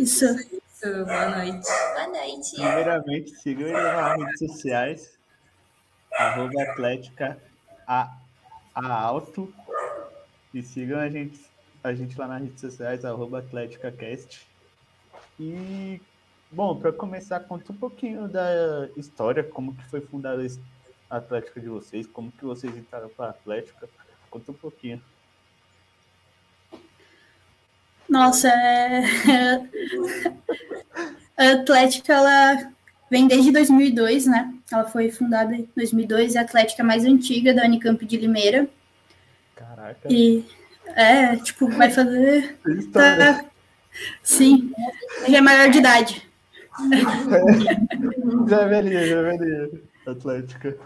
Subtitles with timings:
[0.00, 0.24] Isso.
[0.24, 1.68] Isso, boa noite.
[1.92, 2.54] Boa noite.
[2.54, 5.18] Primeiramente, sigam ele nas redes sociais,
[6.10, 7.38] arroba Atlética
[7.86, 8.16] a,
[8.74, 9.52] a Alto.
[10.54, 11.38] E sigam a gente,
[11.84, 14.48] a gente lá nas redes sociais, arroba AtléticaCast.
[15.38, 16.00] E,
[16.50, 20.42] bom, para começar, conta um pouquinho da história, como que foi fundada
[21.10, 23.86] a Atlética de vocês, como que vocês entraram para a Atlética.
[24.30, 25.02] Conta um pouquinho.
[28.10, 29.04] Nossa, é...
[31.38, 32.72] a Atlética, ela
[33.08, 34.52] vem desde 2002, né?
[34.70, 38.68] Ela foi fundada em 2002, é a Atlética mais antiga da Unicamp de Limeira.
[39.54, 40.08] Caraca.
[40.10, 40.44] E,
[40.96, 42.58] é, tipo, vai fazer...
[42.92, 43.44] Tá...
[44.24, 44.72] Sim,
[45.28, 46.28] já é maior de idade.
[48.48, 49.70] já é velhinha, já é velhinha.
[50.06, 50.76] Atlética.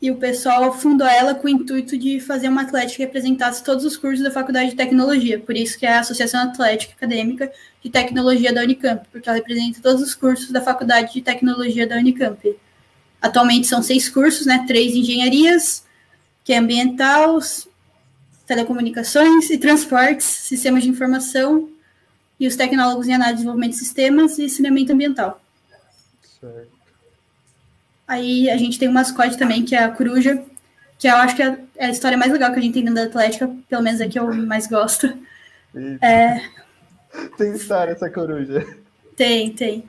[0.00, 3.84] E o pessoal fundou ela com o intuito de fazer uma atlética que representasse todos
[3.84, 5.40] os cursos da Faculdade de Tecnologia.
[5.40, 7.50] Por isso que é a Associação Atlética Acadêmica
[7.82, 11.96] de Tecnologia da Unicamp, porque ela representa todos os cursos da Faculdade de Tecnologia da
[11.96, 12.56] Unicamp.
[13.22, 14.64] Atualmente são seis cursos, né?
[14.66, 15.82] Três engenharias,
[16.44, 17.38] que é ambiental,
[18.46, 21.70] telecomunicações e transportes, sistemas de informação
[22.38, 25.40] e os tecnólogos em análise de desenvolvimento de sistemas e saneamento ambiental.
[26.38, 26.75] Certo.
[28.06, 30.42] Aí a gente tem um mascote também, que é a coruja,
[30.98, 33.08] que eu acho que é a história mais legal que a gente tem dentro da
[33.08, 35.12] Atlética, pelo menos é que eu mais gosto.
[36.00, 36.40] É...
[37.36, 38.66] Tem história essa coruja.
[39.16, 39.84] Tem, tem.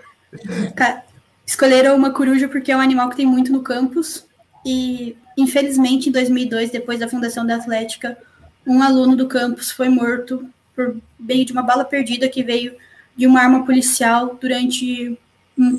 [1.46, 4.26] Escolheram uma coruja porque é um animal que tem muito no campus
[4.66, 8.18] e, infelizmente, em 2002, depois da fundação da Atlética,
[8.66, 12.76] um aluno do campus foi morto por meio de uma bala perdida que veio
[13.16, 15.18] de uma arma policial durante
[15.58, 15.78] um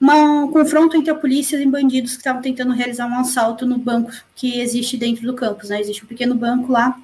[0.00, 3.76] uma, um confronto entre a polícia e bandidos que estavam tentando realizar um assalto no
[3.76, 5.78] banco que existe dentro do campus, né?
[5.78, 6.98] Existe um pequeno banco lá.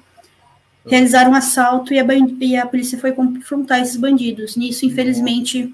[0.85, 2.05] Realizaram um assalto e a,
[2.39, 4.55] e a polícia foi confrontar esses bandidos.
[4.55, 5.73] Nisso, infelizmente,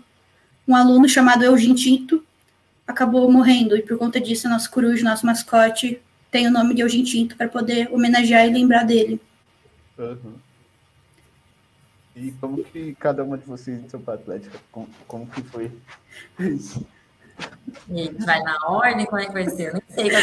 [0.67, 2.23] um aluno chamado Eugênio Tinto
[2.85, 3.77] acabou morrendo.
[3.77, 7.47] E por conta disso, nosso coruja, nosso mascote, tem o nome de Eugênio Tinto para
[7.47, 9.21] poder homenagear e lembrar dele.
[9.97, 10.33] Uhum.
[12.15, 14.59] E como que cada uma de vocês entrou para Atlética?
[14.71, 15.71] Como, como que foi
[17.89, 19.05] E vai na ordem?
[19.05, 19.69] Como é que vai ser?
[19.69, 20.09] Eu nem sei.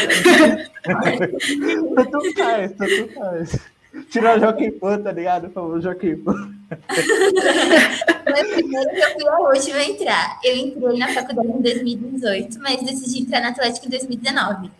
[1.95, 3.59] tanto faz, tanto faz.
[4.09, 5.47] Tirar o Joaquim Pô, tá ligado?
[5.47, 6.33] O famoso Joaquim Pô.
[6.33, 10.39] Foi primeiro que eu fui a última a entrar.
[10.43, 14.71] Eu entrei na faculdade em 2018, mas decidi entrar na Atlética em 2019.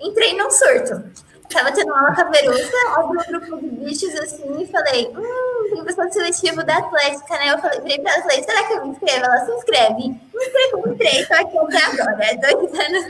[0.00, 1.04] Entrei num surto.
[1.52, 5.84] Tava tendo uma aula caveruça, abri um grupo de bichos assim e falei, hum, tem
[5.84, 7.52] pessoa seletivo da Atlética, né?
[7.52, 9.24] Eu falei, virei pra ela falei, será que eu me inscrevo?
[9.24, 10.08] Ela se inscreve.
[10.08, 13.04] Me inscrevo, entrei, tô aqui até agora, é dois anos.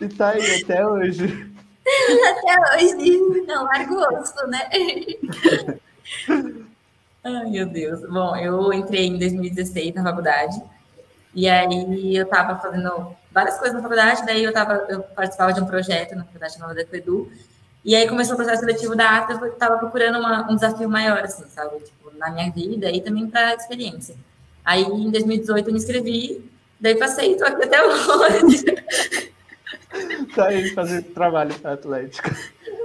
[0.00, 1.52] E tá aí até hoje.
[2.28, 4.68] Até hoje, não largo o osso, né?
[7.24, 8.00] Ai, meu Deus.
[8.08, 10.62] Bom, eu entrei em 2016 na faculdade.
[11.34, 15.60] E aí eu tava fazendo várias coisas na faculdade, daí eu, tava, eu participava de
[15.60, 17.30] um projeto na faculdade chamada Decoedu,
[17.84, 21.18] e aí começou o processo seletivo da ATA, eu estava procurando uma, um desafio maior,
[21.20, 24.16] assim, sabe, tipo, na minha vida e também para experiência.
[24.64, 28.64] Aí, em 2018, eu me inscrevi, daí passei e estou aqui até hoje.
[30.34, 32.36] tá aí fazendo trabalho para Atlética.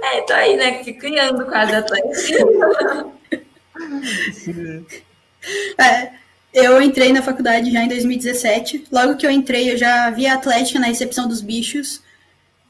[0.02, 2.46] É, tô aí, né, criando quase a Atlética.
[4.32, 4.86] Sim.
[5.78, 6.12] É,
[6.54, 8.86] eu entrei na faculdade já em 2017.
[8.90, 12.00] Logo que eu entrei, eu já vi a Atlética na recepção dos bichos.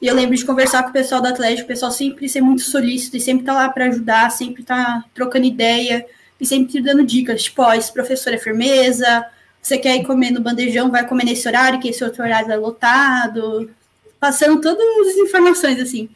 [0.01, 2.63] E eu lembro de conversar com o pessoal da Atlética, o pessoal sempre ser muito
[2.63, 6.05] solícito e sempre tá lá para ajudar, sempre tá trocando ideia
[6.39, 9.25] e sempre dando dicas, tipo, ó, esse professor é firmeza,
[9.61, 12.57] você quer ir comer no bandejão, vai comer nesse horário, que esse outro horário é
[12.57, 13.71] lotado,
[14.19, 16.09] passando todas as informações, assim.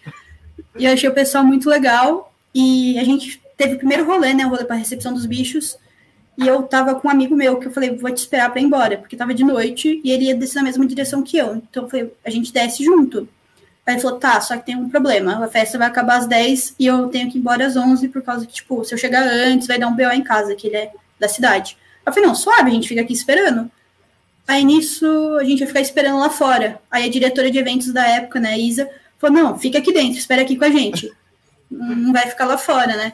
[0.78, 4.46] E eu achei o pessoal muito legal, e a gente teve o primeiro rolê, né,
[4.46, 5.78] o rolê para recepção dos bichos,
[6.40, 8.64] e eu tava com um amigo meu que eu falei, vou te esperar para ir
[8.64, 11.56] embora, porque tava de noite e ele ia descer na mesma direção que eu.
[11.56, 13.28] Então eu falei, a gente desce junto.
[13.86, 15.44] Aí ele falou, tá, só que tem um problema.
[15.44, 18.22] A festa vai acabar às 10 e eu tenho que ir embora às 11 por
[18.22, 20.78] causa que, tipo, se eu chegar antes, vai dar um BO em casa, que ele
[20.78, 21.78] é da cidade.
[22.06, 23.70] Eu falei, não, suave, a gente fica aqui esperando.
[24.48, 25.06] Aí nisso
[25.40, 26.82] a gente ia ficar esperando lá fora.
[26.90, 28.90] Aí a diretora de eventos da época, né, Isa,
[29.20, 31.12] falou: não, fica aqui dentro, espera aqui com a gente.
[31.70, 33.14] Não vai ficar lá fora, né?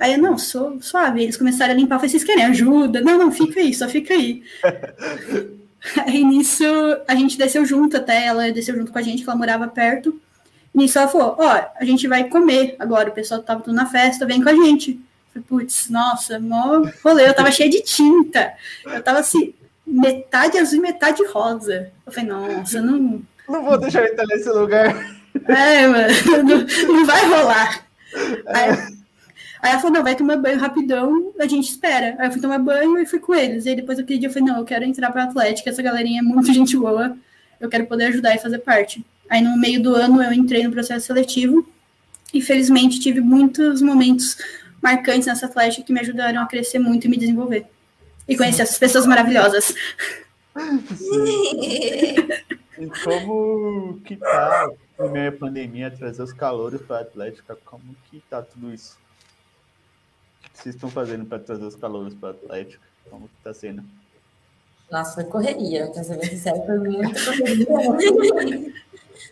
[0.00, 1.22] Aí eu, não, sou suave.
[1.22, 1.96] Eles começaram a limpar.
[1.96, 3.02] Eu falei, vocês querem ajuda?
[3.02, 4.42] Não, não, fica aí, só fica aí.
[6.06, 6.64] aí nisso,
[7.06, 10.18] a gente desceu junto até, ela desceu junto com a gente, que ela morava perto.
[10.74, 14.24] Nisso ela falou, ó, a gente vai comer agora, o pessoal tava tudo na festa,
[14.24, 14.92] vem com a gente.
[15.34, 18.54] Eu falei, putz, nossa, mó rolê, eu tava cheia de tinta.
[18.86, 19.52] Eu tava assim,
[19.86, 21.90] metade azul e metade rosa.
[22.06, 23.20] Eu falei, nossa, não...
[23.46, 25.20] Não vou deixar ele estar nesse lugar.
[25.46, 26.08] É, mano,
[26.48, 27.86] não, não vai rolar.
[28.46, 28.99] Aí,
[29.62, 32.16] Aí ela falou, não, vai tomar banho rapidão, a gente espera.
[32.18, 33.66] Aí eu fui tomar banho e fui com eles.
[33.66, 36.20] E aí depois aquele dia eu falei, não, eu quero entrar pra Atlética, essa galerinha
[36.20, 37.16] é muito gente boa,
[37.60, 39.04] eu quero poder ajudar e fazer parte.
[39.28, 41.68] Aí no meio do ano eu entrei no processo seletivo
[42.32, 44.38] e felizmente tive muitos momentos
[44.80, 47.66] marcantes nessa Atlética que me ajudaram a crescer muito e me desenvolver.
[48.26, 49.74] E conhecer essas pessoas maravilhosas.
[52.78, 57.58] E como que tá, à pandemia, trazer os calores para a Atlética?
[57.64, 58.98] Como que tá tudo isso?
[60.60, 62.82] O vocês estão fazendo para trazer os calores para a Atlética?
[63.08, 63.82] Como que tá sendo?
[64.90, 67.66] Nossa, foi correria, pra ser bem sincero, foi muita correria.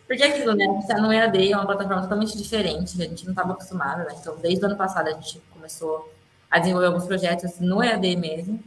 [0.07, 0.65] Porque aquilo, né?
[0.65, 4.05] A gente tá no EAD, é uma plataforma totalmente diferente, a gente não estava acostumado,
[4.05, 4.17] né?
[4.19, 6.11] Então, desde o ano passado, a gente começou
[6.51, 8.59] a desenvolver alguns projetos no EAD mesmo,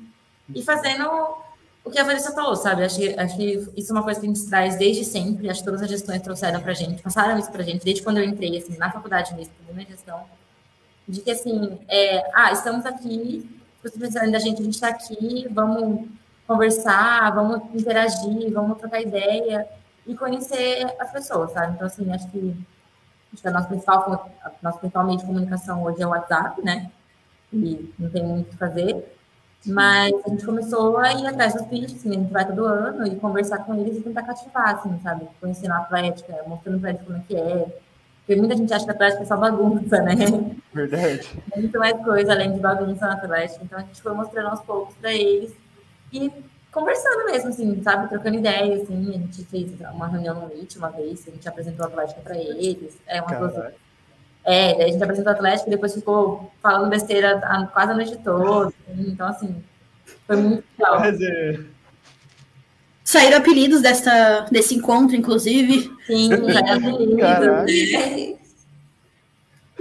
[0.53, 1.09] e fazendo
[1.83, 2.83] o que a Vanessa falou, sabe?
[2.83, 5.61] Acho que, acho que isso é uma coisa que a gente traz desde sempre, acho
[5.61, 8.55] que todas as gestões trouxeram pra gente, passaram isso pra gente, desde quando eu entrei,
[8.55, 10.23] assim, na faculdade mesmo, primeira gestão,
[11.07, 13.49] de que, assim, é, ah, estamos aqui,
[13.81, 16.07] se você precisarem da gente, a gente está aqui, vamos
[16.47, 19.67] conversar, vamos interagir, vamos trocar ideia
[20.05, 21.73] e conhecer as pessoas, sabe?
[21.73, 22.55] Então, assim, acho que,
[23.33, 26.63] acho que a nossa principal, a nossa principal meio de comunicação hoje é o WhatsApp,
[26.63, 26.91] né?
[27.53, 29.17] E não tem muito o que fazer.
[29.65, 33.05] Mas a gente começou a ir atrás dos bichos, assim, a gente vai todo ano
[33.05, 35.27] e conversar com eles e tentar cativar, assim, sabe?
[35.39, 37.81] Conhecer na Atlética, mostrando pra eles como é que é.
[38.25, 40.15] Porque muita gente acha que a Atlética é só bagunça, né?
[40.73, 41.27] Verdade.
[41.51, 43.63] Tem muito mais coisa além de bagunça na Atlética.
[43.63, 45.53] Então a gente foi mostrando aos poucos para eles
[46.13, 46.31] e
[46.71, 48.09] conversando mesmo, assim, sabe?
[48.09, 49.09] Trocando ideias, assim.
[49.09, 52.37] A gente fez uma reunião no Meet uma vez, a gente apresentou a Atlética para
[52.37, 52.97] eles.
[53.07, 53.73] É uma coisa.
[54.43, 57.39] É, daí a gente apresentou a Atlética e depois ficou falando besteira
[57.73, 58.73] quase a noite toda.
[58.97, 59.63] Então, assim,
[60.25, 61.03] foi muito legal.
[61.03, 61.59] É,
[63.11, 65.91] Saíram apelidos dessa, desse encontro, inclusive.
[66.07, 66.29] Sim.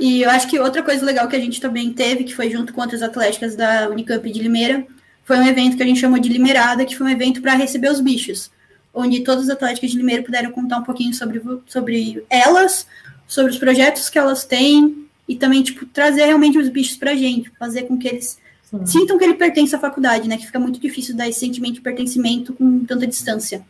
[0.02, 2.72] E eu acho que outra coisa legal que a gente também teve, que foi junto
[2.72, 4.86] com outras atléticas da Unicamp de Limeira,
[5.24, 7.90] foi um evento que a gente chamou de Limerada, que foi um evento para receber
[7.90, 8.50] os bichos,
[8.94, 12.86] onde todas as atléticas de Limeira puderam contar um pouquinho sobre, sobre elas,
[13.28, 17.52] sobre os projetos que elas têm, e também, tipo, trazer realmente os bichos pra gente,
[17.58, 18.38] fazer com que eles
[18.70, 18.86] Sim.
[18.86, 20.36] sintam que ele pertence à faculdade, né?
[20.36, 23.66] Que fica muito difícil dar esse sentimento de pertencimento com tanta distância.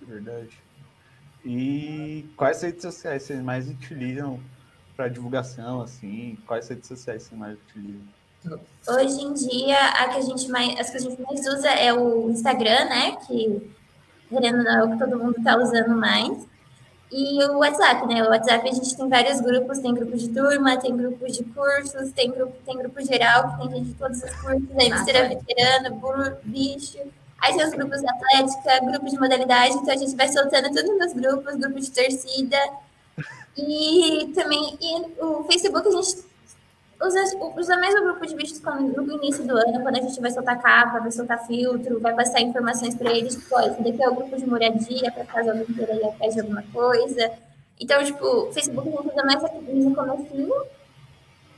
[0.00, 0.50] Verdade.
[1.44, 4.38] E quais redes sociais vocês mais utilizam
[4.96, 6.38] para divulgação, assim?
[6.46, 8.02] Quais redes sociais vocês mais utilizam?
[8.88, 11.92] Hoje em dia, a que a gente mais, as que a gente mais usa é
[11.92, 13.16] o Instagram, né?
[13.26, 13.70] Que,
[14.28, 16.46] querendo ou não, é o que todo mundo está usando mais.
[17.10, 18.22] E o WhatsApp, né?
[18.22, 22.12] O WhatsApp a gente tem vários grupos, tem grupo de turma, tem grupos de cursos,
[22.12, 25.96] tem grupo, tem grupo geral, que tem gente de todos os cursos, aí mistura veterano,
[25.96, 26.98] burro, bicho.
[27.40, 30.98] Aí tem os grupos de atlética, grupo de modalidade, então a gente vai soltando tudo
[30.98, 32.58] nos grupos, grupo de torcida.
[33.56, 36.27] E também e o Facebook a gente
[37.00, 37.20] usa,
[37.56, 40.30] usa mais o grupo de bichos quando, no início do ano, quando a gente vai
[40.30, 44.14] soltar capa, vai soltar filtro, vai passar informações para eles, tipo, esse daqui é o
[44.14, 47.30] grupo de moradia, para caso alguém queira ir atrás de alguma coisa.
[47.80, 50.54] Então, tipo, o Facebook a gente usa mais aqui no comecinho,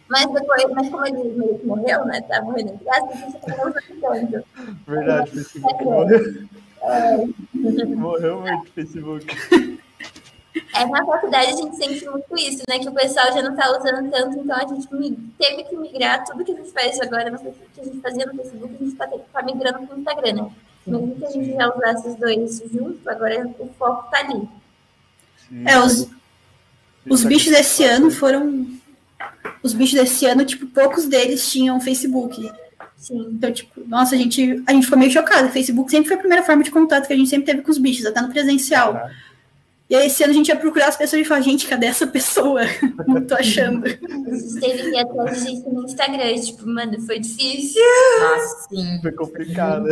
[0.08, 3.36] mas depois, mas como ele meio que morreu, né, tá morrendo entre aspas, a gente
[3.36, 4.46] acabou usando tanto.
[4.86, 6.48] Verdade, Facebook morreu.
[7.98, 9.26] Morreu muito o Facebook.
[10.74, 12.78] É, na faculdade a gente sente muito isso, né?
[12.78, 14.88] Que o pessoal já não tá usando tanto, então a gente
[15.38, 18.26] teve que migrar tudo que a gente faz agora, no Facebook, que a gente fazia
[18.26, 20.50] no Facebook, a gente tá, tá migrando pro Instagram, né?
[20.86, 24.48] Mesmo que a gente já usasse os dois juntos, agora o foco tá ali.
[25.48, 25.64] Sim.
[25.66, 26.08] É, os,
[27.08, 28.66] os bichos desse ano foram.
[29.62, 32.50] Os bichos desse ano, tipo, poucos deles tinham Facebook.
[32.96, 33.28] Sim.
[33.32, 35.48] Então, tipo, nossa, a gente, a gente ficou meio chocado.
[35.48, 37.70] O Facebook sempre foi a primeira forma de contato que a gente sempre teve com
[37.70, 38.94] os bichos, até no presencial.
[38.94, 39.29] Caraca.
[39.90, 42.06] E aí, esse ano a gente ia procurar as pessoas e falar, gente, cadê essa
[42.06, 42.60] pessoa?
[43.08, 43.84] Não tô achando.
[43.86, 47.82] A gente teve que ir atrás de gente no Instagram, tipo, mano, foi difícil.
[48.20, 49.00] Nossa, sim.
[49.02, 49.88] Foi complicado.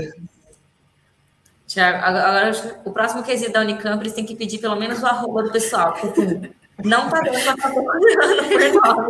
[1.66, 4.76] Tiago, agora agora acho que o próximo quesito da Unicamp, eles têm que pedir pelo
[4.76, 5.92] menos o arroba do pessoal.
[5.92, 6.42] Porque, assim,
[6.84, 9.08] não tá dando pra.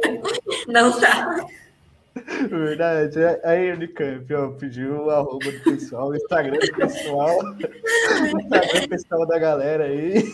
[0.69, 1.47] Não tá.
[2.49, 3.19] Verdade.
[3.45, 9.27] Aí, Unicamp, ó, pediu o arroba do pessoal, o Instagram do pessoal, o Instagram pessoal
[9.27, 10.25] da galera aí.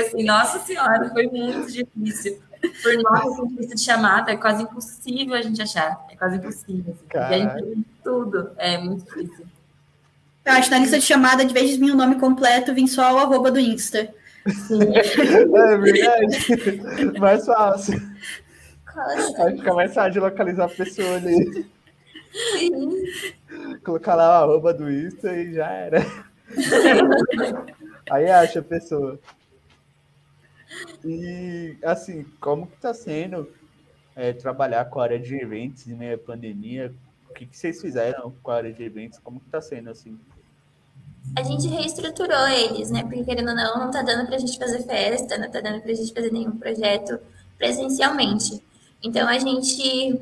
[0.00, 2.40] Assim, nossa senhora, foi muito difícil.
[2.60, 6.06] Por assim, difícil de chamada, é quase impossível a gente achar.
[6.10, 6.96] É quase impossível.
[7.14, 8.50] Assim, a gente tem tudo.
[8.56, 9.46] É muito difícil.
[10.44, 12.86] Eu acho que na lista de chamada, de vez de vir o nome completo, vem
[12.86, 14.08] só o arroba do Insta.
[14.44, 17.18] É verdade.
[17.20, 18.00] Mais fácil.
[18.92, 19.44] Costa.
[19.44, 21.64] Aí fica mais fácil de localizar a pessoa ali.
[22.58, 23.04] Sim.
[23.84, 26.04] Colocar lá o arroba do Insta e já era.
[28.12, 29.18] Aí acha a pessoa.
[31.02, 33.50] E assim, como que tá sendo
[34.14, 36.94] é, trabalhar com a área de eventos em meio à pandemia.
[37.30, 39.18] O que, que vocês fizeram com a área de eventos?
[39.18, 40.20] Como que tá sendo assim?
[41.34, 43.02] A gente reestruturou eles, né?
[43.02, 45.94] Porque querendo ou não, não tá dando pra gente fazer festa, não tá dando pra
[45.94, 47.18] gente fazer nenhum projeto
[47.56, 48.62] presencialmente.
[49.02, 50.20] Então a gente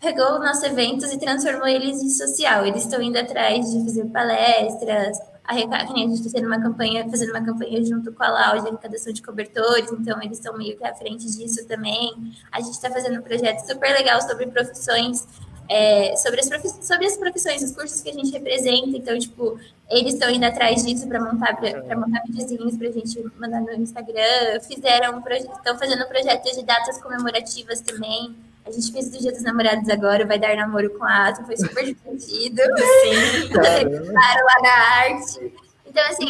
[0.00, 2.64] pegou os nossos eventos e transformou eles em social.
[2.64, 5.18] Eles estão indo atrás de fazer palestras,
[5.54, 9.12] nem a gente está uma campanha, fazendo uma campanha junto com a Lau de arrecadação
[9.12, 12.32] de cobertores, então eles estão meio que à frente disso também.
[12.50, 15.26] A gente está fazendo um projeto super legal sobre profissões,
[15.68, 16.48] é, sobre, as
[16.84, 20.84] sobre as profissões, os cursos que a gente representa, então, tipo, eles estão indo atrás
[20.84, 26.04] disso para montar para montar videozinhos para a gente mandar no Instagram, fizeram, estão fazendo
[26.04, 30.38] um projeto de datas comemorativas também, a gente fez do Dia dos Namorados agora, vai
[30.38, 32.62] dar namoro com a Ato, foi super divertido.
[33.02, 35.52] Sim, claro, lá na arte.
[35.86, 36.26] Então, assim,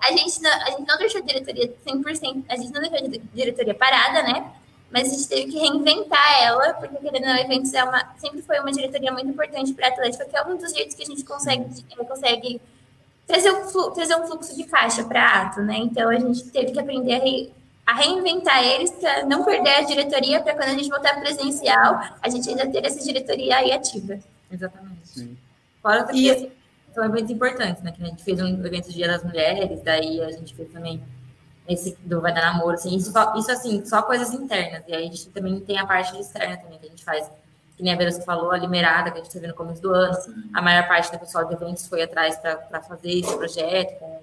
[0.00, 3.34] a gente, não, a gente não deixou a diretoria 100%, a gente não deixou a
[3.34, 4.52] diretoria parada, né?
[4.90, 8.42] Mas a gente teve que reinventar ela, porque querendo ou não, eventos é uma, sempre
[8.42, 11.06] foi uma diretoria muito importante para a Atlética, que é um dos jeitos que a
[11.06, 12.60] gente consegue, consegue
[13.26, 15.76] trazer, um, trazer um fluxo de caixa para a Ato, né?
[15.78, 17.52] Então, a gente teve que aprender a re,
[17.90, 22.28] a reinventar eles para não perder a diretoria, para quando a gente voltar presencial, a
[22.28, 24.16] gente ainda ter essa diretoria aí ativa.
[24.48, 25.08] Exatamente.
[25.08, 25.36] Sim.
[25.82, 26.52] Fora que e...
[26.94, 27.90] são eventos importantes, né?
[27.90, 31.02] Que a gente fez um evento do Dia das Mulheres, daí a gente fez também
[31.68, 34.84] esse do Vai Dar Namoro, assim, isso, isso assim, só coisas internas.
[34.86, 37.28] E aí a gente também tem a parte externa também, que a gente faz,
[37.76, 40.14] que nem a Verusca falou, a Limerada, que a gente teve no começo do ano.
[40.14, 40.48] Sim.
[40.54, 44.20] A maior parte do pessoal de eventos foi atrás para fazer esse projeto com,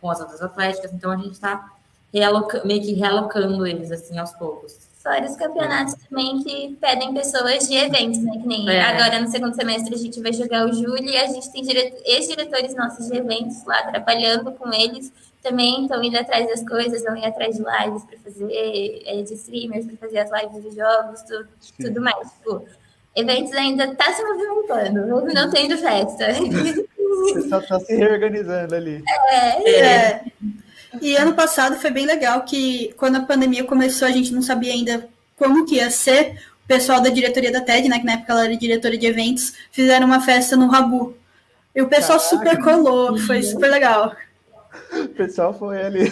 [0.00, 1.77] com as outras atléticas, então a gente está
[2.12, 4.88] realoca, meio que realocando eles assim aos poucos.
[5.02, 5.96] Fora os campeonatos é.
[6.08, 8.32] também que pedem pessoas de eventos, né?
[8.32, 8.82] Que nem é.
[8.82, 11.62] agora no segundo semestre a gente vai jogar o Júlio e a gente tem
[12.04, 15.12] ex-diretores nossos de eventos lá trabalhando com eles.
[15.42, 19.34] Também estão indo atrás das coisas, vão ir atrás de lives para fazer, é, de
[19.34, 21.48] streamers, para fazer as lives de jogos, tudo,
[21.80, 22.32] tudo mais.
[22.32, 22.64] Tipo,
[23.14, 26.26] eventos ainda está se movimentando, não tendo festa.
[27.08, 29.02] Você só está se reorganizando ali.
[29.30, 30.24] É, é.
[31.00, 34.72] E ano passado foi bem legal que quando a pandemia começou, a gente não sabia
[34.72, 36.40] ainda como que ia ser.
[36.64, 39.54] O pessoal da diretoria da TED, né, que na época ela era diretora de eventos,
[39.70, 41.16] fizeram uma festa no Rabu.
[41.74, 44.14] E o pessoal Caraca, super colou, foi super legal.
[44.92, 46.10] O pessoal foi ali.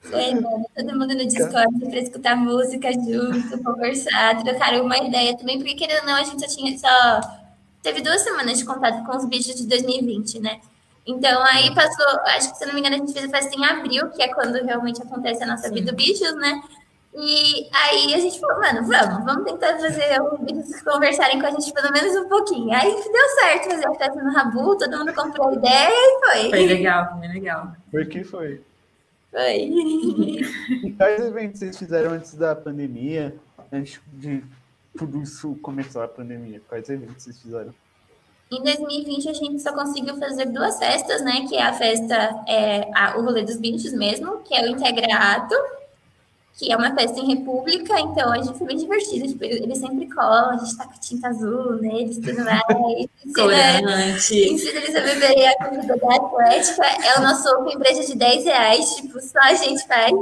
[0.00, 5.58] Foi, mano, todo mundo no Discord para escutar música junto, conversar, trocar uma ideia também,
[5.58, 7.20] porque querendo ou não, a gente só tinha só.
[7.82, 10.60] Teve duas semanas de contato com os bichos de 2020, né?
[11.08, 13.64] Então, aí passou, acho que se não me engano, a gente fez a festa em
[13.64, 16.62] abril, que é quando realmente acontece a nossa vida bichos, né?
[17.14, 21.50] E aí a gente falou, mano, vamos, vamos tentar fazer os bichos conversarem com a
[21.50, 22.70] gente pelo menos um pouquinho.
[22.74, 26.50] Aí deu certo fazer a festa no Rabu, todo mundo comprou a ideia e foi.
[26.50, 27.72] Foi legal, foi legal.
[27.90, 28.60] Por que foi?
[29.30, 29.56] Foi.
[29.56, 33.34] E quais eventos vocês fizeram antes da pandemia?
[33.72, 34.44] Antes de
[34.96, 36.60] tudo isso começar a pandemia?
[36.68, 37.74] Quais eventos vocês fizeram?
[38.50, 41.44] Em 2020 a gente só conseguiu fazer duas festas, né?
[41.48, 42.14] Que é a festa,
[42.46, 45.54] é, a, o rolê dos bichos mesmo, que é o Integrato,
[46.58, 49.28] que é uma festa em república, então a gente foi bem divertido.
[49.28, 52.62] Tipo, eles sempre colam, a gente tá com tinta azul neles e tudo mais.
[54.08, 56.84] ensina, ensina eles a beberem a comida da Atlética.
[57.04, 60.12] É o nosso open breja de 10 reais, tipo, só a gente faz.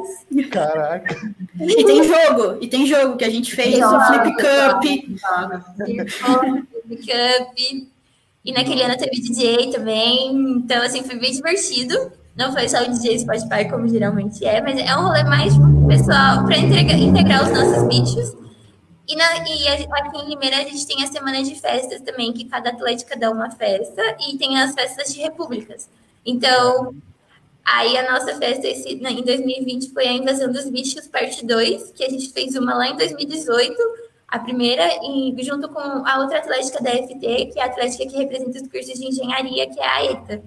[0.50, 1.16] Caraca.
[1.58, 4.82] E tem jogo, e tem jogo que a gente fez, o Flip Cup.
[6.84, 7.95] Flip Cup.
[8.46, 10.30] E naquele ano teve DJ também.
[10.30, 12.12] Então, assim, foi bem divertido.
[12.36, 15.54] Não foi só o DJ Spotify, como geralmente é, mas é um rolê mais
[15.88, 18.36] pessoal para integrar os nossos bichos.
[19.08, 22.44] E, na, e aqui em Limeira a gente tem a semana de festas também, que
[22.44, 25.88] cada atlética dá uma festa, e tem as festas de repúblicas.
[26.24, 26.94] Então,
[27.64, 32.04] aí a nossa festa esse, em 2020 foi a Invasão dos Bichos, parte 2, que
[32.04, 33.76] a gente fez uma lá em 2018
[34.28, 38.16] a primeira, e junto com a outra atlética da FT, que é a atlética que
[38.16, 40.42] representa os cursos de engenharia, que é a ETA.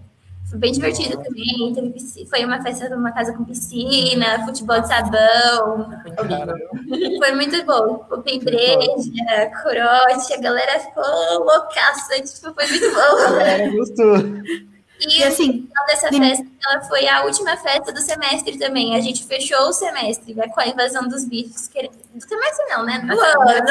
[0.50, 1.74] Foi bem divertido também.
[1.74, 5.92] Teve, foi uma festa numa casa com piscina, futebol de sabão.
[7.20, 8.04] Foi muito bom.
[8.10, 12.16] Open breja, corote, a galera ficou loucaça.
[12.16, 13.28] Tipo, foi muito bom.
[13.28, 14.16] A galera gostou.
[15.00, 18.96] E, e assim, o final dessa festa ela foi a última festa do semestre também.
[18.96, 21.68] A gente fechou o semestre né, com a invasão dos bichos.
[21.68, 21.90] Que...
[22.14, 23.00] Do semestre não, né?
[23.00, 23.46] Do ano.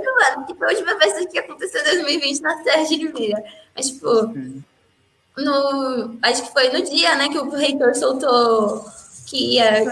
[0.00, 0.46] Do ano.
[0.46, 3.44] Que foi a última festa que aconteceu em 2020 na Serra de Limeira.
[3.76, 4.08] Mas, tipo,
[5.36, 8.84] no, acho que foi no dia, né, que o reitor soltou
[9.26, 9.84] que ia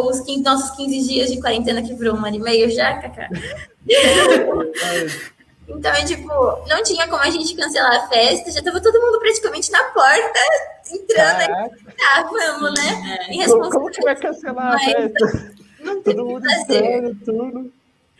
[0.00, 3.28] os 15, nossos 15 dias de quarentena que virou um ano e meio já, Cacá.
[5.68, 6.28] Então, é, tipo,
[6.66, 10.40] não tinha como a gente cancelar a festa, já tava todo mundo praticamente na porta,
[10.90, 11.70] entrando aí.
[11.96, 13.28] Tá, vamos, né?
[13.30, 13.46] É.
[13.46, 15.54] Como, como que vai cancelar Mas, a festa?
[15.80, 17.72] Não todo mundo entrando, tudo.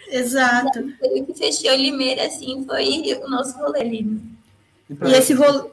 [0.08, 0.94] Exato.
[0.98, 4.20] Foi o que fechou Limeira, assim, foi o nosso rolê ali.
[4.88, 5.70] E pra, E esse rolê.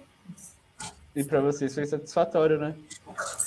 [1.15, 2.75] E pra vocês foi satisfatório, né?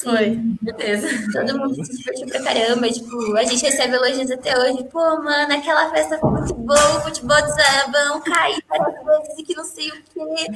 [0.03, 0.41] Foi.
[0.65, 1.09] Certeza.
[1.33, 2.89] Todo mundo se divertiu pra caramba.
[2.91, 4.85] Tipo, a gente recebe elogios até hoje.
[4.85, 9.55] Pô, mano, aquela festa foi muito boa, futebol de sabão, caí várias vezes e que
[9.55, 10.47] não sei o quê.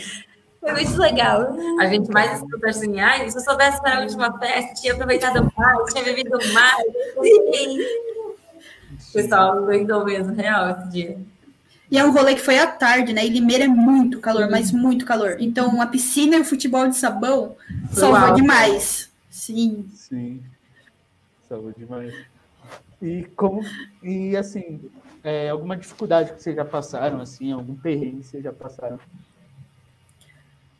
[0.59, 1.54] Foi muito legal.
[1.81, 5.52] A gente mais escuta assim, ai, se eu soubesse para a última festa, tinha aproveitado
[5.57, 6.85] mais, tinha bebido mais.
[9.09, 11.19] O pessoal doidou mesmo, real, esse dia.
[11.93, 13.27] E é um rolê que foi à tarde, né?
[13.27, 15.37] E Limeira é muito calor, mas muito calor.
[15.39, 17.55] Então a piscina e o futebol de sabão
[17.91, 18.37] Foi salvou alto.
[18.37, 19.11] demais.
[19.29, 19.85] Sim.
[19.95, 20.43] Sim.
[21.47, 22.15] Saúde demais.
[23.03, 23.61] E como.
[24.03, 24.81] E assim,
[25.23, 28.99] é, alguma dificuldade que vocês já passaram, assim, algum perrengue que vocês já passaram?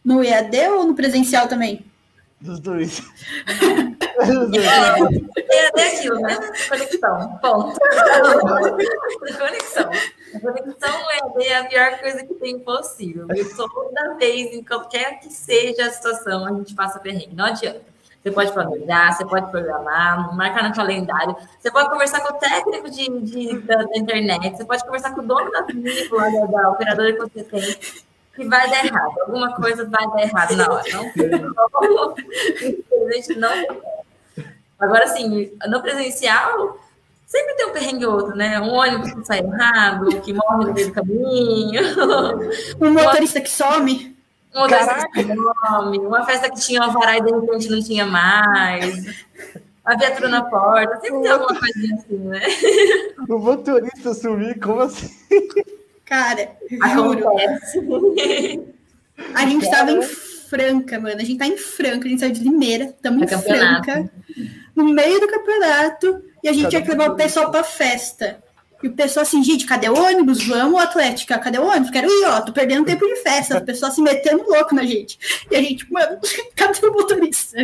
[0.03, 1.85] No EAD ou no presencial também?
[2.41, 3.01] Dos dois.
[4.27, 4.65] Dos dois.
[5.37, 6.39] É até aquilo, né?
[6.71, 7.39] Conexão.
[7.43, 7.79] Ponto.
[9.39, 9.91] Conexão.
[10.35, 11.11] A conexão
[11.41, 13.27] é a pior coisa que tem possível.
[13.57, 17.35] Toda vez, em qualquer que seja a situação, a gente passa perrengue.
[17.35, 17.83] Não adianta.
[18.23, 22.89] Você pode planejar, você pode programar, marcar no calendário, você pode conversar com o técnico
[22.89, 26.71] de, de- da, da internet, você pode conversar com o dono da lá da, da
[26.71, 27.77] operadora que você tem,
[28.37, 29.21] que vai dar errado.
[29.23, 30.85] Alguma coisa vai dar errado na hora.
[30.93, 32.15] Não
[32.63, 33.83] Infelizmente, não.
[34.79, 36.79] Agora, assim, no presencial,
[37.33, 38.61] sempre tem um perrengue ou outro, né?
[38.61, 41.83] Um ônibus que sai errado, que morre no meio do caminho.
[42.79, 44.15] Um motorista que some.
[44.55, 44.77] Um outro
[45.71, 49.25] nome, uma festa que tinha alvará e de repente não tinha mais.
[49.83, 52.41] A viatura na porta, sempre tem alguma coisinha assim, né?
[53.29, 55.11] O motorista sumir, como assim?
[56.05, 56.51] Cara,
[56.95, 57.27] juro.
[57.29, 58.61] Acontece.
[59.35, 61.17] A gente tava em Franca, mano.
[61.17, 63.85] A gente tá em Franca, a gente saiu de Limeira, estamos É em campeonato.
[63.85, 64.13] Franca,
[64.77, 68.43] no meio do campeonato, e a gente tinha que levar o pessoal pra festa.
[68.83, 70.45] E o pessoal assim, gente, cadê o ônibus?
[70.45, 71.91] Vamos, Atlética, cadê o ônibus?
[71.91, 73.59] Quero ir, ó, tô perdendo tempo de festa.
[73.59, 75.19] O pessoal se metendo louco na gente.
[75.51, 76.19] E a gente, mano,
[76.57, 77.57] cadê o motorista?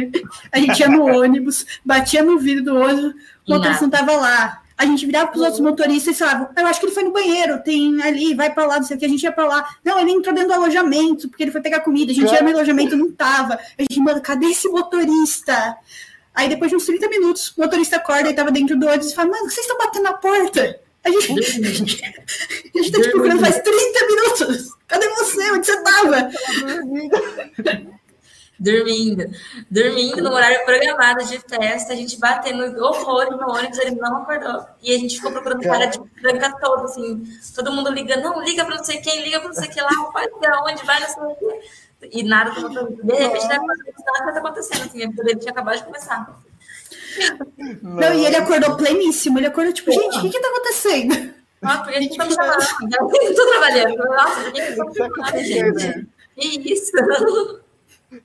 [0.53, 3.15] A gente ia no ônibus, batia no vidro do ônibus,
[3.47, 4.63] o motorista não tava lá.
[4.77, 7.61] A gente virava pros outros motoristas e falava, eu acho que ele foi no banheiro,
[7.65, 9.69] tem ali, vai pra lá, não sei o que, a gente ia pra lá.
[9.85, 12.51] Não, ele entrou dentro do alojamento, porque ele foi pegar comida, a gente ia no
[12.51, 13.59] alojamento, não tava.
[13.77, 15.77] A gente, mano, cadê esse motorista?
[16.39, 19.15] Aí depois de uns 30 minutos, o motorista acorda e tava dentro do ônibus e
[19.17, 20.81] fala, mano, vocês estão batendo na porta?
[21.05, 24.69] A gente, a gente tá te procurando faz 30 minutos.
[24.87, 25.51] Cadê você?
[25.51, 26.31] Onde você tava?
[28.57, 29.25] Dormindo.
[29.69, 34.65] Dormindo no horário programado de festa, a gente batendo horrores no ônibus, ele não acordou.
[34.81, 37.21] E a gente ficou procurando cara de tranca todo, assim.
[37.53, 39.91] Todo mundo ligando, não, liga pra não sei quem, liga pra não sei quem lá,
[40.13, 41.69] vai pra onde, vai, não sei o quê.
[42.13, 43.03] E nada tava acontecendo.
[43.05, 46.41] De repente, né, nada tá acontecendo, assim, a vida dele tinha acabado de começar.
[47.83, 49.39] Não, e ele acordou pleníssimo.
[49.39, 51.35] Ele acordou tipo, gente, o que que tá acontecendo?
[51.61, 53.15] Nossa, porque a gente tá trabalhando.
[53.23, 53.97] Eu tô trabalhando.
[53.97, 56.09] Nossa, por que que Isso é trabalhando, gente?
[56.37, 56.93] Que isso?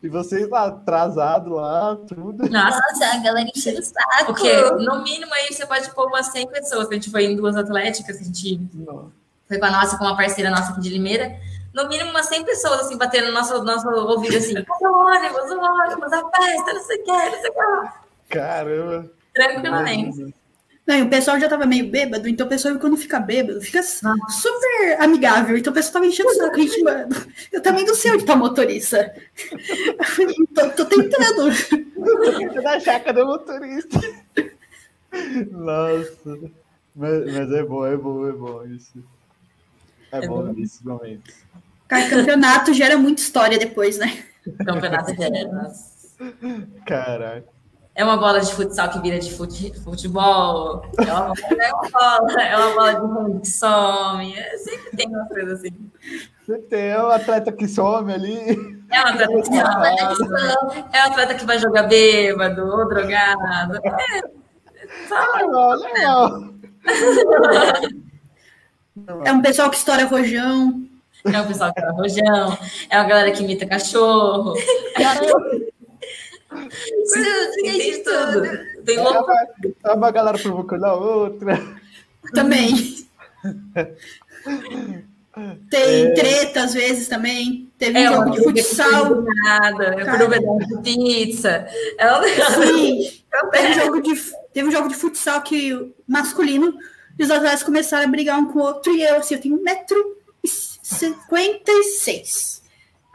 [0.01, 2.47] E vocês lá, atrasados lá, tudo.
[2.49, 4.25] Nossa, Nossa, a galera enchendo o saco.
[4.27, 6.87] porque no mínimo aí você pode pôr umas 100 pessoas.
[6.89, 9.11] A gente foi em duas atléticas, a gente Não.
[9.47, 11.35] foi com a nossa, com uma parceira nossa aqui de Limeira.
[11.73, 15.51] No mínimo umas 100 pessoas, assim, batendo no nosso, nosso ouvido, assim, cadê o ônibus,
[15.51, 17.89] o ônibus, a festa, não sei o que, não sei o que.
[18.29, 19.11] Caramba.
[19.33, 20.35] Tranquilamente.
[20.85, 23.81] Não, e o pessoal já tava meio bêbado, então o pessoal, quando fica bêbado, fica
[23.81, 25.57] super amigável.
[25.57, 26.57] Então o pessoal tava enchendo o saco.
[26.57, 27.15] Gente, mano,
[27.53, 29.15] eu também não sei onde tá o motorista.
[30.53, 31.51] Tô, tô tentando.
[31.95, 33.99] Tô tentando achar, cadê o motorista?
[35.51, 36.51] Nossa.
[36.95, 39.03] Mas, mas é bom, é bom, é bom isso.
[40.11, 40.53] É, É bom bom.
[40.53, 41.33] nesses momentos.
[41.99, 44.23] Cara, campeonato gera muita história depois, né?
[44.65, 46.15] Campeonato arenas.
[46.85, 47.45] Caraca.
[47.95, 50.83] É uma bola de futsal que vira de fute- futebol.
[50.97, 54.35] É uma, é uma bola, é uma bola de rugby que some.
[54.35, 55.91] É, sempre tem uma coisa assim.
[56.45, 58.39] Você tem um atleta que some ali.
[58.91, 59.57] É um atleta que,
[60.97, 63.77] é um atleta que vai jogar bêbado ou drogado.
[63.77, 64.21] É,
[65.07, 65.43] sabe?
[65.43, 66.53] Legal, legal.
[69.23, 70.83] É um pessoal que estoura rojão.
[71.31, 72.57] É o pessoal que dá rojão,
[72.89, 74.55] é uma galera que imita cachorro.
[76.49, 78.33] Tudo, Tem, de tudo.
[78.33, 78.83] tudo.
[78.85, 79.31] Tem É louco.
[79.31, 79.47] uma,
[79.85, 81.59] é uma galera provocando a outra.
[82.33, 83.05] Também.
[85.69, 87.71] Tem treta às vezes também.
[87.77, 89.21] Teve um É jogo uma de futsal.
[89.43, 91.67] nada, é por um pedaço de pizza.
[91.97, 93.23] É um Sim.
[93.51, 94.13] Teve um jogo de,
[94.53, 96.77] teve um jogo de futsal que masculino
[97.17, 99.59] e os atletas começaram a brigar um com o outro e eu, assim, eu tenho
[100.93, 102.61] 1,56m.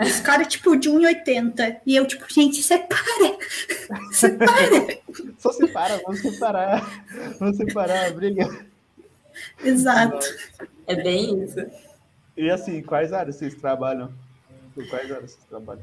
[0.00, 1.80] Esse cara, tipo, de 1,80.
[1.84, 3.36] E eu, tipo, gente, separa!
[4.12, 4.98] Separa!
[5.38, 7.04] Só separa, vamos separar.
[7.40, 8.64] Vamos separar, briga.
[9.64, 10.24] Exato.
[10.86, 11.66] É bem isso.
[12.36, 14.12] E assim, quais áreas vocês trabalham?
[14.74, 15.82] Por quais áreas vocês trabalham?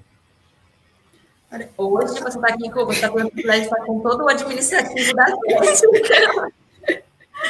[1.78, 5.26] Hoje você está aqui com, você está com, você tá com todo o administrativo da.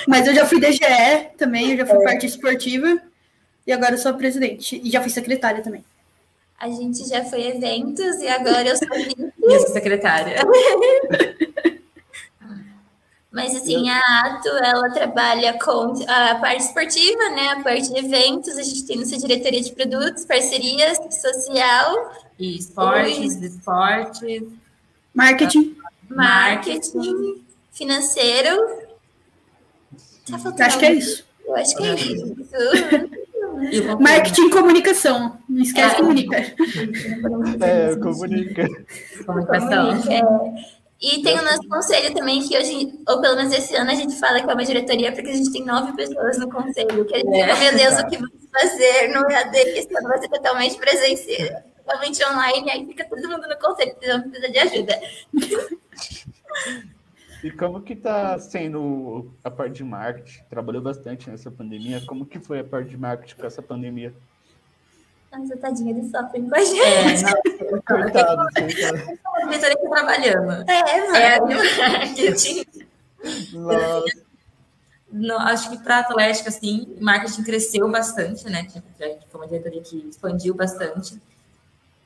[0.07, 2.03] Mas eu já fui DGE também, eu já fui é.
[2.03, 3.01] parte esportiva
[3.65, 4.79] e agora eu sou presidente.
[4.83, 5.83] E já fui secretária também.
[6.59, 8.87] A gente já foi eventos e agora eu sou
[9.43, 10.37] eu sou secretária.
[13.31, 17.49] Mas assim, a Ato, ela trabalha com a parte esportiva, né?
[17.49, 22.13] A parte de eventos, a gente tem nossa diretoria de produtos, parcerias, social.
[22.39, 23.45] E esportes, e...
[23.45, 24.47] esportes.
[25.13, 25.75] Marketing.
[26.09, 28.85] Marketing, financeiro.
[30.29, 31.25] Tá Acho que é isso.
[31.45, 32.35] Eu acho que é isso.
[33.99, 35.37] Marketing e comunicação.
[35.47, 35.97] Não esquece é.
[35.97, 36.37] comunica.
[37.61, 38.67] É, comunica.
[39.25, 39.91] Comunicação.
[40.11, 40.75] É.
[41.01, 44.17] E tem o nosso conselho também, que hoje, ou pelo menos esse ano, a gente
[44.17, 47.17] fala que é uma diretoria, porque a gente tem nove pessoas no conselho, que a
[47.19, 47.55] gente é.
[47.59, 51.63] meu Deus, o que vamos fazer no EAD, que esse ano vai ser totalmente presencial,
[51.85, 54.99] totalmente online, aí fica todo mundo no conselho, precisando precisa de ajuda.
[57.45, 60.41] E como que está sendo a parte de marketing?
[60.49, 62.01] Trabalhou bastante nessa pandemia.
[62.07, 64.11] Como que foi a parte de marketing com essa pandemia?
[65.31, 67.23] Nossa, tadinha, eles sofrem com a gente.
[67.23, 69.19] É, não, coitado, coitado.
[69.35, 70.65] A diretoria tá trabalhando.
[70.67, 71.35] É.
[71.35, 72.65] É, marketing.
[73.53, 74.25] Nossa.
[75.11, 78.63] No, acho que para a Atlética, assim, marketing cresceu bastante, né?
[78.63, 81.21] Tipo, a gente foi uma diretoria que expandiu bastante,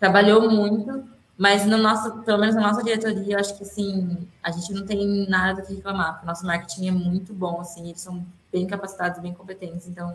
[0.01, 4.51] trabalhou muito, mas no nosso, pelo menos na nossa diretoria, eu acho que assim, a
[4.51, 7.87] gente não tem nada do que reclamar, porque o nosso marketing é muito bom, assim,
[7.87, 10.09] eles são bem capacitados, bem competentes, então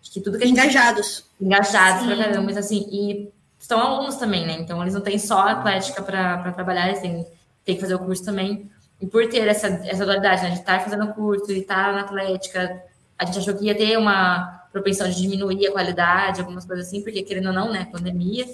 [0.00, 4.14] acho que tudo que a gente engajados, engajados pra caramba, mas assim, e são alunos
[4.14, 4.52] também, né?
[4.60, 7.26] Então eles não têm só atlética para trabalhar, eles têm,
[7.64, 8.70] têm que fazer o curso também.
[9.00, 10.50] E por ter essa, essa dualidade, né?
[10.50, 12.80] De estar fazendo o curso e estar na atlética,
[13.18, 17.02] a gente achou que ia ter uma propensão de diminuir a qualidade, algumas coisas assim,
[17.02, 17.88] porque querendo ou não, né?
[17.90, 18.46] Pandemia.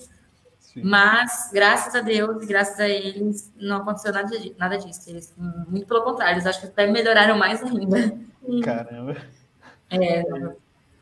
[0.82, 5.08] Mas, graças a Deus e graças a eles, não aconteceu nada, nada disso.
[5.08, 5.32] Eles,
[5.68, 8.18] muito pelo contrário, eles acho que até melhoraram mais ainda.
[8.64, 9.16] Caramba.
[9.90, 10.24] É,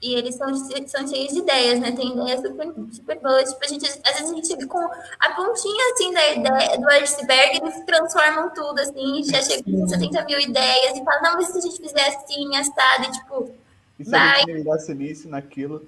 [0.02, 1.92] e eles são, são cheios de ideias, né?
[1.92, 3.50] Tem ideias super, super boas.
[3.50, 6.88] Tipo, a gente, às vezes a gente chega com a pontinha, assim, da ideia do
[6.88, 11.46] iceberg, eles transformam tudo, assim, já chega com 70 mil ideias e fala, não, mas
[11.46, 13.50] se a gente fizer assim, assado, e tipo,
[14.00, 14.42] e se vai...
[14.42, 15.87] a gente nisso, naquilo...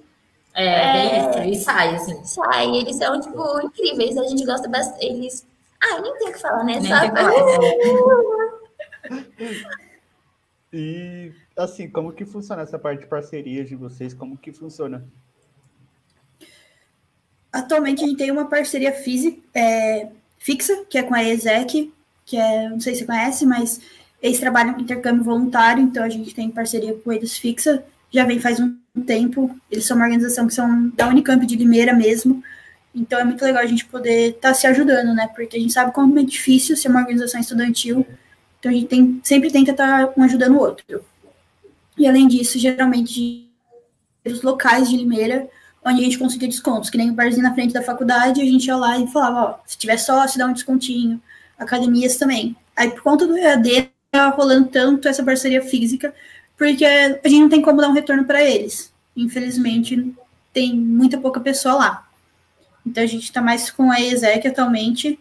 [0.55, 1.61] É, é, bem isso.
[1.61, 2.23] E sai, assim.
[2.23, 4.17] Sai, eles são, tipo, incríveis.
[4.17, 5.05] A gente gosta bastante.
[5.05, 5.45] Eles.
[5.81, 6.79] Ah, nem tem o que falar, né?
[6.79, 6.99] Nem Só...
[7.01, 7.33] tem que falar.
[10.71, 14.13] e, assim, como que funciona essa parte de parcerias de vocês?
[14.13, 15.05] Como que funciona?
[17.51, 21.93] Atualmente a gente tem uma parceria física, é, fixa, que é com a ESEC,
[22.25, 23.79] que é, não sei se você conhece, mas
[24.21, 28.41] eles trabalham com intercâmbio voluntário, então a gente tem parceria com eles fixa, já vem
[28.41, 29.55] faz um tempo.
[29.69, 32.43] Eles são uma organização que são da Unicamp de Limeira mesmo.
[32.93, 35.27] Então é muito legal a gente poder estar tá se ajudando, né?
[35.35, 38.05] Porque a gente sabe como é difícil ser uma organização estudantil.
[38.59, 41.03] Então a gente tem, sempre tenta estar tá um ajudando o outro.
[41.97, 43.49] E além disso, geralmente
[44.25, 45.47] os locais de Limeira,
[45.83, 48.65] onde a gente conseguia descontos, que nem o barzinho na frente da faculdade, a gente
[48.65, 51.21] ia lá e falava, ó, se tiver sócio, dá um descontinho.
[51.59, 52.55] Academias também.
[52.75, 56.13] Aí por conta do EAD, tá rolando tanto essa parceria física,
[56.57, 58.91] porque a gente não tem como dar um retorno para eles.
[59.15, 60.13] Infelizmente,
[60.53, 62.07] tem muita pouca pessoa lá.
[62.85, 65.19] Então a gente está mais com a ESEC atualmente.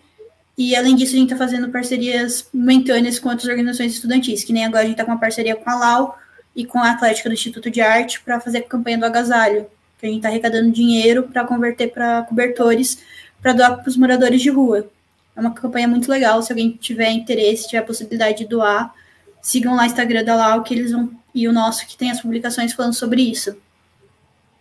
[0.56, 4.64] E além disso, a gente está fazendo parcerias momentâneas com outras organizações estudantis, que nem
[4.64, 6.18] agora a gente está com uma parceria com a LAU
[6.54, 9.66] e com a Atlética do Instituto de Arte para fazer a campanha do agasalho,
[9.98, 12.98] que a gente está arrecadando dinheiro para converter para cobertores
[13.42, 14.88] para doar para os moradores de rua.
[15.36, 16.40] É uma campanha muito legal.
[16.42, 18.94] Se alguém tiver interesse, tiver possibilidade de doar,
[19.42, 22.20] sigam lá o Instagram da LAU, que eles vão e o nosso que tem as
[22.20, 23.56] publicações falando sobre isso.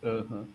[0.02, 0.46] Uhum.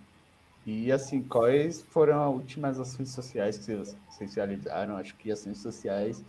[0.66, 4.96] E assim, quais foram as últimas ações sociais que vocês realizaram?
[4.96, 6.22] Acho que ações sociais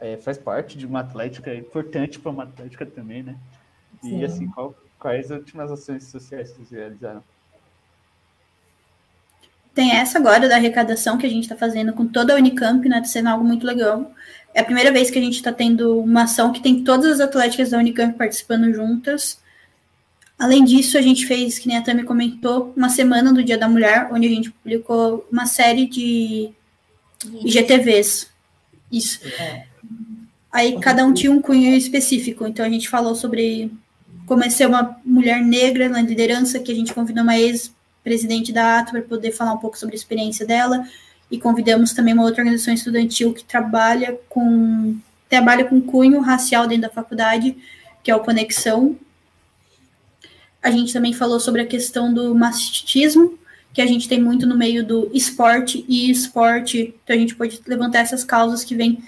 [0.00, 3.36] é, faz parte de uma atlética, é importante para uma atlética também, né?
[4.02, 4.20] Sim.
[4.20, 7.22] E assim, qual, quais as últimas ações sociais que vocês realizaram?
[9.74, 12.98] Tem essa agora da arrecadação que a gente está fazendo com toda a Unicamp, né?
[12.98, 14.12] Tá sendo algo muito legal.
[14.58, 17.20] É a primeira vez que a gente está tendo uma ação que tem todas as
[17.20, 19.38] atléticas da Unicamp participando juntas.
[20.36, 23.68] Além disso, a gente fez, que nem a Tami comentou, uma semana do Dia da
[23.68, 26.50] Mulher, onde a gente publicou uma série de
[27.44, 28.30] IGTVs.
[28.90, 29.20] Isso.
[29.28, 29.66] É.
[30.50, 32.44] Aí cada um tinha um cunho específico.
[32.44, 33.70] Então a gente falou sobre
[34.26, 38.80] como é ser uma mulher negra na liderança, que a gente convidou uma ex-presidente da
[38.80, 40.84] ATO para poder falar um pouco sobre a experiência dela
[41.30, 46.88] e convidamos também uma outra organização estudantil que trabalha com trabalha com cunho racial dentro
[46.88, 47.54] da faculdade,
[48.02, 48.96] que é o Conexão.
[50.62, 53.38] A gente também falou sobre a questão do machismo,
[53.74, 56.94] que a gente tem muito no meio do esporte e esporte.
[57.04, 59.02] Então a gente pode levantar essas causas que vêm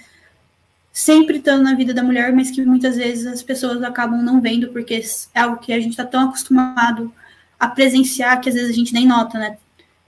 [0.93, 4.67] sempre estando na vida da mulher, mas que muitas vezes as pessoas acabam não vendo,
[4.69, 5.01] porque
[5.33, 7.11] é algo que a gente está tão acostumado
[7.59, 9.57] a presenciar que às vezes a gente nem nota, né?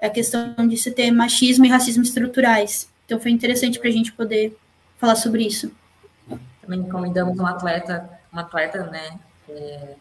[0.03, 2.89] É a questão de se ter machismo e racismo estruturais.
[3.05, 4.53] Então foi interessante para a gente poder
[4.97, 5.71] falar sobre isso.
[6.61, 9.95] Também convidamos um atleta, uma atleta, né, é,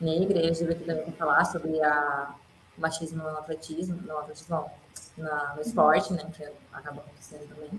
[0.00, 2.34] negra, LGBT também para falar sobre a
[2.78, 4.70] machismo no atletismo, no atletismo,
[5.18, 7.78] na, no esporte, né, que acaba acontecendo também.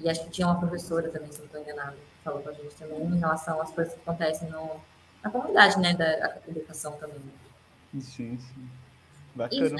[0.00, 2.52] E acho que tinha uma professora também, se não estou enganada, que falou com a
[2.52, 4.82] gente também em relação às coisas que acontecem no,
[5.22, 7.22] na comunidade, né, da educação também.
[7.98, 8.68] Sim, sim.
[9.34, 9.76] Bacana.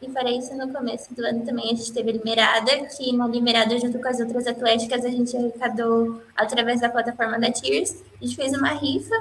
[0.00, 1.72] E farei isso no começo do ano também.
[1.72, 5.36] A gente teve a Limerada, que na Limerada, junto com as outras atléticas, a gente
[5.36, 8.02] arrecadou através da plataforma da Tears.
[8.20, 9.16] A gente fez uma rifa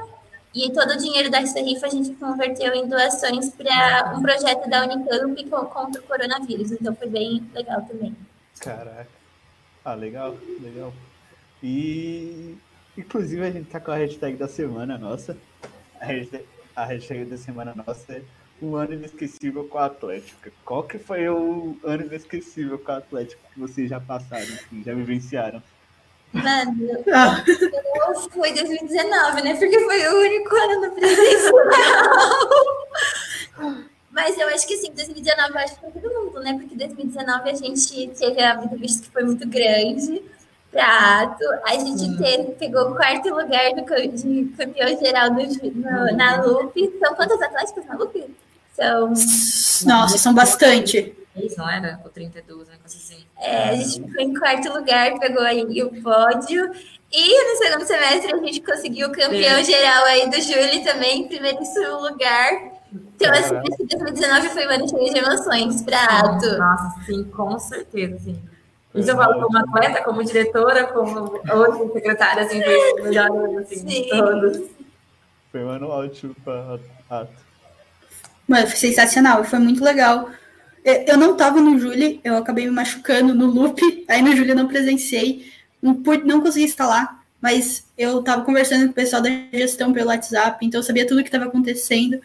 [0.54, 4.84] e todo o dinheiro dessa rifa a gente converteu em doações para um projeto da
[4.84, 6.72] Unicamp contra o coronavírus.
[6.72, 8.16] Então foi bem legal também.
[8.60, 9.08] Caraca.
[9.84, 10.94] Ah, legal, legal.
[11.62, 12.56] E
[12.98, 15.36] inclusive a gente tá com a hashtag da semana nossa.
[16.00, 18.22] A hashtag, a hashtag da semana nossa é
[18.62, 20.52] um ano inesquecível com a Atlética.
[20.66, 24.94] Qual que foi o ano inesquecível com a Atlética que vocês já passaram, assim, já
[24.94, 25.62] vivenciaram?
[26.34, 27.44] Mano, ah.
[28.32, 29.56] foi 2019, né?
[29.56, 31.54] Porque foi o único ano presencial.
[34.12, 36.54] Mas eu acho que sim, 2019 eu acho que foi todo mundo, né?
[36.54, 40.24] Porque 2019 a gente teve a vida visto que foi muito grande.
[40.72, 46.42] Prato, a gente teve, pegou o quarto lugar do, de campeão geral no, no, na
[46.42, 46.94] LUP.
[47.00, 48.36] São quantas atléticas na LUP?
[48.78, 49.14] São.
[49.88, 51.16] Nossa, são bastante.
[51.36, 52.00] Isso, não era?
[52.06, 52.76] O 32, né?
[52.86, 53.26] assim.
[53.40, 56.72] É, a gente ficou em quarto lugar, pegou aí o pódio.
[57.12, 59.72] E no segundo semestre a gente conseguiu o campeão Sim.
[59.72, 62.78] geral aí do Júlio também, em primeiríssimo lugar.
[63.16, 63.56] Então, assim,
[63.88, 66.58] 2019 foi um ano cheio de emoções, prato.
[66.58, 68.40] Nossa, sim, com certeza, sim.
[68.94, 73.76] Isso eu falo como atleta, como diretora, como hoje secretária, assim, foi o melhor assim,
[73.76, 73.86] sim.
[73.86, 74.62] de todos.
[75.52, 77.47] Foi um ano ótimo para ato.
[78.48, 80.30] Mano, foi sensacional, foi muito legal.
[81.06, 84.56] Eu não tava no Julie, eu acabei me machucando no loop, aí no Julie eu
[84.56, 89.92] não presenciei, não, não consegui instalar, mas eu tava conversando com o pessoal da gestão
[89.92, 92.22] pelo WhatsApp, então eu sabia tudo o que estava acontecendo,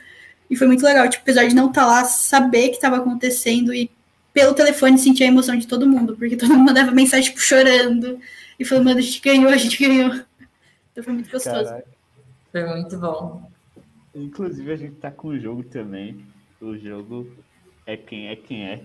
[0.49, 3.75] e foi muito legal, tipo, apesar de não estar tá lá, saber que estava acontecendo
[3.75, 3.91] e
[4.33, 8.21] pelo telefone sentir a emoção de todo mundo, porque todo mundo mandava mensagem, tipo, chorando,
[8.59, 10.21] e falando, mano, a gente ganhou, a gente ganhou.
[10.93, 11.65] Então foi muito gostoso.
[11.65, 11.87] Caraca.
[12.51, 13.51] Foi muito bom.
[14.15, 16.25] Inclusive, a gente tá com o jogo também.
[16.61, 17.31] O jogo
[17.87, 18.85] é quem é quem é.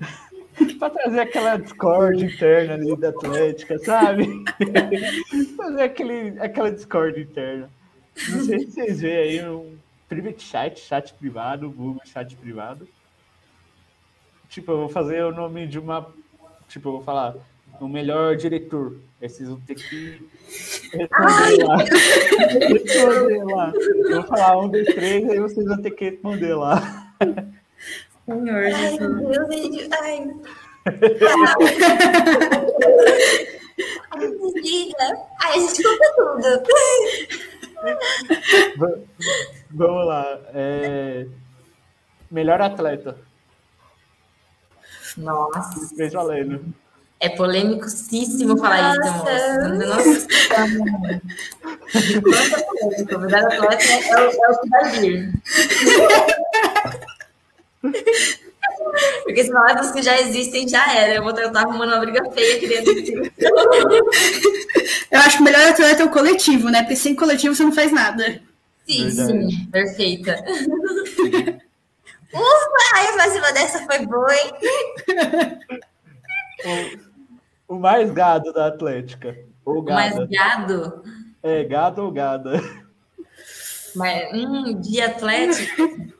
[0.78, 4.44] pra trazer aquela discord interna ali da Atlética, sabe?
[5.56, 7.70] Fazer aquele, aquela discord interna.
[8.30, 9.76] Não sei se vocês veem aí um
[10.08, 12.88] private chat, chat privado, Google chat privado.
[14.48, 16.12] Tipo, eu vou fazer o nome de uma.
[16.68, 17.36] Tipo, eu vou falar
[17.80, 18.98] o melhor diretor.
[19.20, 20.20] Aí vocês vão ter que
[20.92, 21.76] responder lá.
[22.68, 23.72] responder lá.
[23.74, 27.14] Eu vou falar um, dois, três, aí vocês vão ter que responder lá.
[28.26, 30.30] Senhor, Ai, meu Deus, ai.
[34.10, 35.06] Ai, desliga.
[35.42, 36.62] Ai, a gente conta tudo.
[39.70, 40.40] Vamos lá.
[40.54, 41.26] É...
[42.30, 43.18] Melhor atleta.
[45.16, 45.96] Nossa.
[45.96, 46.74] Veja valendo.
[47.18, 49.26] É polêmicíssimo falar isso, moço.
[49.86, 50.26] Nossa,
[51.90, 53.14] Quanto é polêmico.
[53.14, 55.32] O melhor atleta é o, é o que vai vir.
[59.24, 61.14] Porque se falar dos que já existem, já era.
[61.14, 62.92] Eu vou tentar arrumando uma briga feia aqui dentro
[65.10, 66.82] Eu acho que o melhor atleta é o coletivo, né?
[66.82, 68.40] Porque sem coletivo você não faz nada.
[68.86, 69.32] Sim, Verdade.
[69.32, 69.66] sim.
[69.72, 70.44] Perfeita.
[72.32, 72.94] Ufa!
[72.94, 74.52] A evasiva dessa foi boa, hein?
[76.64, 79.36] O, o mais gado da Atlética.
[79.64, 80.16] O, gado.
[80.16, 81.02] mais gado?
[81.42, 82.62] É, gado ou gada?
[83.94, 86.16] Mas, hum, de Atlético.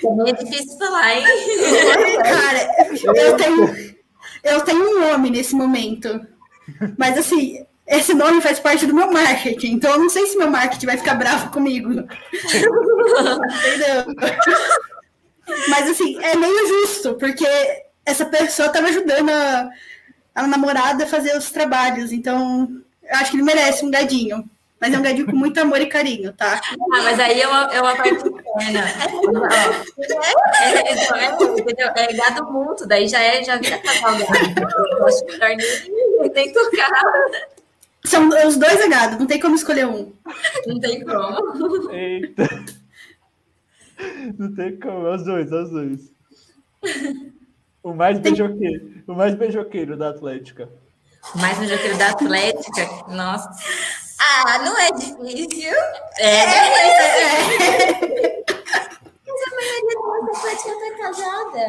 [0.00, 1.24] Também é difícil falar, hein?
[2.22, 2.70] Cara,
[3.16, 3.96] eu tenho,
[4.44, 6.20] eu tenho um nome nesse momento.
[6.96, 10.50] Mas assim, esse nome faz parte do meu marketing, então eu não sei se meu
[10.50, 11.90] marketing vai ficar bravo comigo.
[11.92, 12.06] Entendeu?
[15.68, 17.46] Mas assim, é meio justo, porque
[18.04, 19.70] essa pessoa estava ajudando a,
[20.34, 24.48] a namorada a fazer os trabalhos, então eu acho que ele merece um gadinho.
[24.80, 26.60] Mas é um gadinho com muito amor e carinho, tá?
[26.72, 28.84] Ah, mas aí é uma, é uma parte interna.
[30.60, 34.98] É, é, é, é, gado muito, daí já, é, já vira casal gado.
[34.98, 36.90] Eu acho melhor nem, nem tocar.
[38.04, 40.12] São os dois é gado, não tem como escolher um.
[40.66, 41.90] Não tem como.
[41.90, 42.64] Eita.
[44.38, 46.00] Não tem como, é os dois, é os dois.
[47.84, 50.68] O mais beijoqueiro, o mais beijoqueiro da Atlética.
[51.36, 53.50] Mas no jogo da Atlética, nossa.
[54.18, 55.70] Ah, não é difícil.
[56.18, 56.46] É,
[59.26, 61.64] Mas a maioria da nossa Atlética tá casada.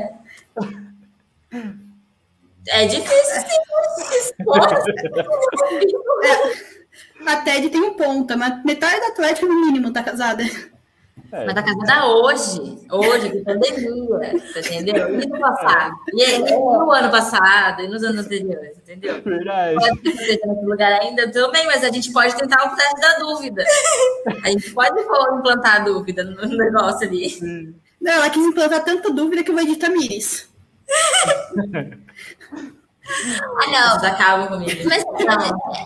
[2.67, 3.61] é difícil sim.
[7.27, 10.43] A Ted tem um ponto, mas metade da Atlético, no mínimo, tá casada.
[11.31, 15.19] É, Mas tá casada hoje, hoje, com pandemia, entendeu?
[15.19, 19.21] E no passado, e, e no ano passado, e nos anos anteriores, entendeu?
[19.21, 19.75] verdade.
[19.75, 22.99] Pode ser que esteja nesse lugar ainda também, mas a gente pode tentar o teste
[22.99, 23.63] da dúvida.
[24.43, 27.29] A gente pode implantar a dúvida no negócio ali.
[27.29, 27.75] Sim.
[27.99, 30.49] Não, ela quis implantar tanta dúvida que eu vou editar Miris.
[33.07, 33.99] Ah, não.
[33.99, 34.89] Vocês acabam comigo.
[34.89, 35.13] Mas não,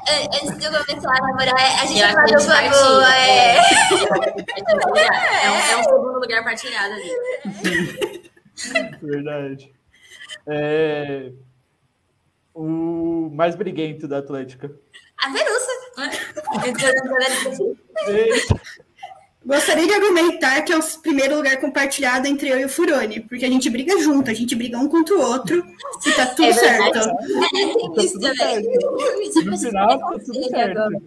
[0.07, 2.55] é, antes de eu começar a namorar, a gente E a falou gente com a
[2.55, 2.83] partilha.
[2.83, 3.15] boa.
[3.15, 3.59] É.
[5.43, 8.31] É um, é um segundo lugar partilhado ali.
[9.01, 9.73] Verdade.
[10.47, 11.31] É,
[12.53, 14.71] O mais briguento da Atlética.
[15.23, 15.69] A Verussa.
[19.49, 23.43] Gostaria de argumentar que é o primeiro lugar compartilhado entre eu e o Furone, porque
[23.43, 25.65] a gente briga junto, a gente briga um contra o outro
[26.05, 26.99] e tá tudo É certo.
[26.99, 28.61] É, tem Tá isso também.
[28.61, 31.01] Tipo, No final, tá tudo certo.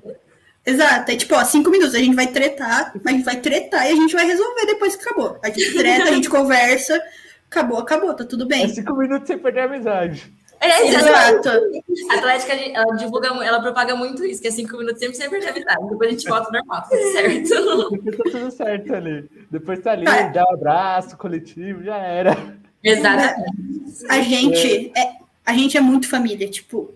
[0.67, 3.87] Exato, é tipo, ó, cinco minutos, a gente vai tretar, mas a gente vai tretar
[3.89, 5.39] e a gente vai resolver depois que acabou.
[5.41, 7.01] A gente treta, a gente conversa,
[7.49, 8.69] acabou, acabou, tá tudo É bem.
[8.69, 10.33] cinco minutos sem perder a amizade.
[10.62, 10.87] É.
[10.88, 11.48] Exato.
[12.11, 15.48] A Atlética, ela divulga, ela propaga muito isso, que é cinco minutos sempre sem perder
[15.48, 15.88] a metade.
[15.88, 17.90] Depois a gente volta normal, tá tudo certo.
[18.03, 19.31] Depois tá tudo certo ali.
[19.51, 20.22] Depois tá ali, Tá.
[20.29, 22.37] dá um abraço coletivo, já era.
[22.83, 23.53] Exatamente.
[24.09, 25.12] A gente é,
[25.44, 26.94] a gente é muito família, tipo,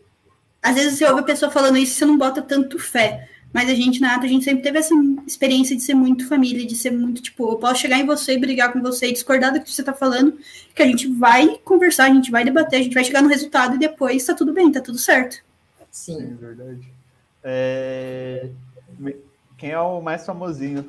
[0.62, 3.28] às vezes você ouve a pessoa falando isso e você não bota tanto fé.
[3.52, 4.94] Mas a gente, na ata, a gente sempre teve essa
[5.26, 8.38] experiência de ser muito família, de ser muito, tipo, eu posso chegar em você e
[8.38, 10.38] brigar com você e discordar do que você tá falando,
[10.74, 13.76] que a gente vai conversar, a gente vai debater, a gente vai chegar no resultado
[13.76, 15.38] e depois tá tudo bem, tá tudo certo.
[15.90, 16.20] Sim.
[16.20, 16.92] É verdade.
[17.42, 18.50] É,
[19.56, 20.84] Quem é o mais famosinho?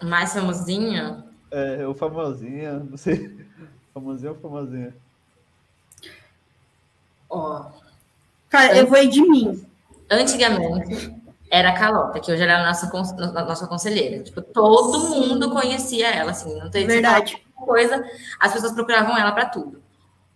[0.00, 3.44] O mais famosinho, É, o famosinho, não sei.
[3.94, 4.92] Famosinho ou famosinha?
[7.28, 7.70] ó.
[8.48, 9.66] Cara, eu vou ir de mim.
[10.14, 11.14] Antigamente
[11.50, 14.22] era a Calota, que hoje ela é a nossa, a nossa conselheira.
[14.22, 17.44] Tipo, todo mundo conhecia ela, assim, não teve Verdade.
[17.54, 18.04] coisa,
[18.40, 19.82] as pessoas procuravam ela para tudo.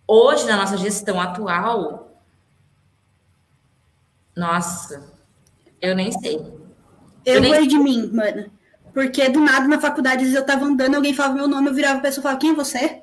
[0.07, 2.09] Hoje, na nossa gestão atual,
[4.35, 5.11] nossa,
[5.81, 6.37] eu nem sei.
[7.25, 8.49] Eu Eu nem- de mim, mano.
[8.93, 11.73] Porque do nada na faculdade, às vezes eu tava andando, alguém falava meu nome, eu
[11.73, 13.01] virava a pessoa e falava, quem é você?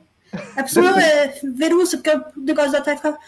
[0.57, 3.19] A pessoa é Verussa, porque o negócio da tarde ficava.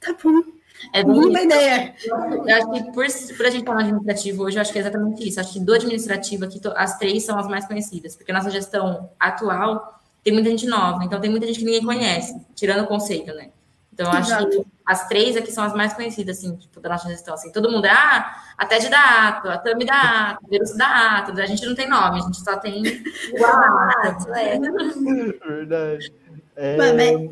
[0.00, 0.42] Tá bom,
[0.92, 1.94] É bem mínima ideia.
[2.04, 4.82] Eu acho que por, por a gente estar no administrativo hoje, eu acho que é
[4.82, 5.40] exatamente isso.
[5.40, 9.10] Acho que do administrativo aqui, as três são as mais conhecidas, porque a nossa gestão
[9.18, 13.34] atual tem muita gente nova, então tem muita gente que ninguém conhece, tirando o conceito,
[13.34, 13.50] né?
[13.92, 14.66] Então, eu acho que Exato.
[14.86, 17.34] as três aqui são as mais conhecidas, assim, tipo, da nossa gestão.
[17.34, 20.74] Assim, todo mundo é, ah, a TED da Ato, a Tami da Ato, a Verus
[20.74, 22.82] da Ato, a gente não tem nome, a gente só tem
[23.44, 24.32] a Ato.
[24.34, 24.58] é.
[25.46, 26.12] Verdade.
[26.56, 27.28] É, Mano, é-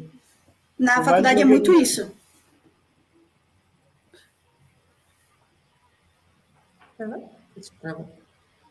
[0.78, 2.12] Na O faculdade é muito isso.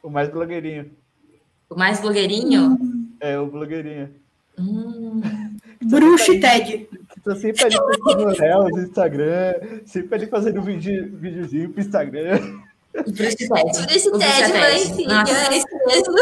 [0.04, 0.92] O mais blogueirinho.
[1.70, 2.78] O mais blogueirinho,
[3.20, 4.10] É o blogueirinho.
[4.58, 5.22] hum,
[5.84, 6.90] Bruxo e Ted.
[7.14, 9.54] Que tá sempre ali postando reels no Instagram,
[9.86, 12.40] sempre ali fazendo vídeo, videozinho pro Instagram.
[12.96, 13.48] o Bruce Ted.
[13.48, 15.10] Por esse O Bruce TED, filho.
[15.10, 15.54] Nossa.
[15.54, 16.14] É isso mesmo.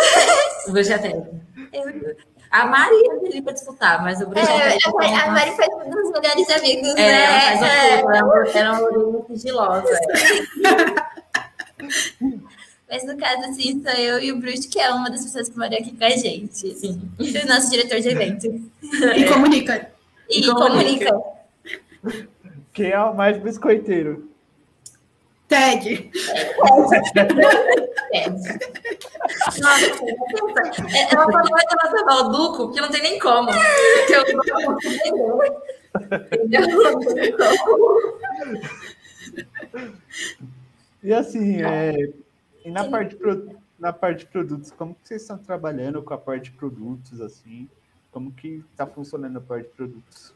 [0.69, 2.17] O Ted.
[2.49, 4.77] A Mari ia ali pra disputar, mas o Bruce É, Ted.
[4.85, 7.97] a Mari- a Mari faz um dos melhores amigos, É, ela faz né?
[7.97, 9.87] um pouco, ela era uma loirinha sigilosa.
[12.89, 15.57] Mas no caso, assim, sou eu e o Bruce, que é uma das pessoas que
[15.57, 16.73] mora aqui com a gente.
[16.73, 17.01] Sim.
[17.19, 18.45] O nosso diretor de eventos.
[18.45, 19.91] E comunica.
[20.29, 21.11] E, E comunica.
[21.11, 22.27] comunica.
[22.73, 24.29] Quem é o mais biscoiteiro?
[25.49, 26.09] Ted.
[28.13, 28.29] É.
[28.29, 33.49] Nossa, é- ela falou que ela tava o Duco, porque não tem nem como.
[33.51, 34.23] Porque eu?
[34.37, 35.39] Não.
[41.03, 42.09] E assim, é,
[42.65, 46.17] e na parte, pro- na parte de produtos, como que vocês estão trabalhando com a
[46.17, 47.69] parte de produtos, assim?
[48.11, 50.33] Como que está funcionando a parte de produtos?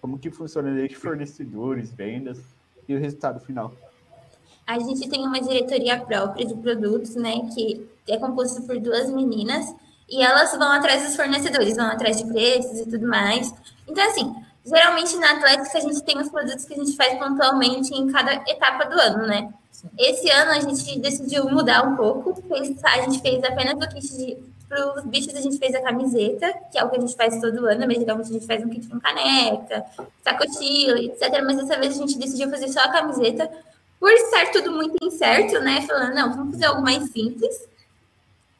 [0.00, 2.38] Como que funciona desde fornecedores, vendas
[2.88, 3.72] e o resultado final?
[4.66, 7.48] A gente tem uma diretoria própria de produtos, né?
[7.54, 9.74] Que é composta por duas meninas.
[10.08, 13.52] E elas vão atrás dos fornecedores, vão atrás de preços e tudo mais.
[13.86, 14.34] Então, assim,
[14.66, 18.32] Geralmente na Atlética a gente tem os produtos que a gente faz pontualmente em cada
[18.50, 19.52] etapa do ano, né?
[19.98, 22.34] Esse ano a gente decidiu mudar um pouco.
[22.52, 24.38] A gente fez apenas o kit.
[24.68, 27.38] Para os bichos a gente fez a camiseta, que é o que a gente faz
[27.40, 29.84] todo ano, mas geralmente a gente faz um kit com caneca,
[30.22, 31.42] sacotilha, etc.
[31.44, 33.48] Mas dessa vez a gente decidiu fazer só a camiseta,
[34.00, 35.82] por estar tudo muito incerto, né?
[35.82, 37.68] Falando, não, vamos fazer algo mais simples.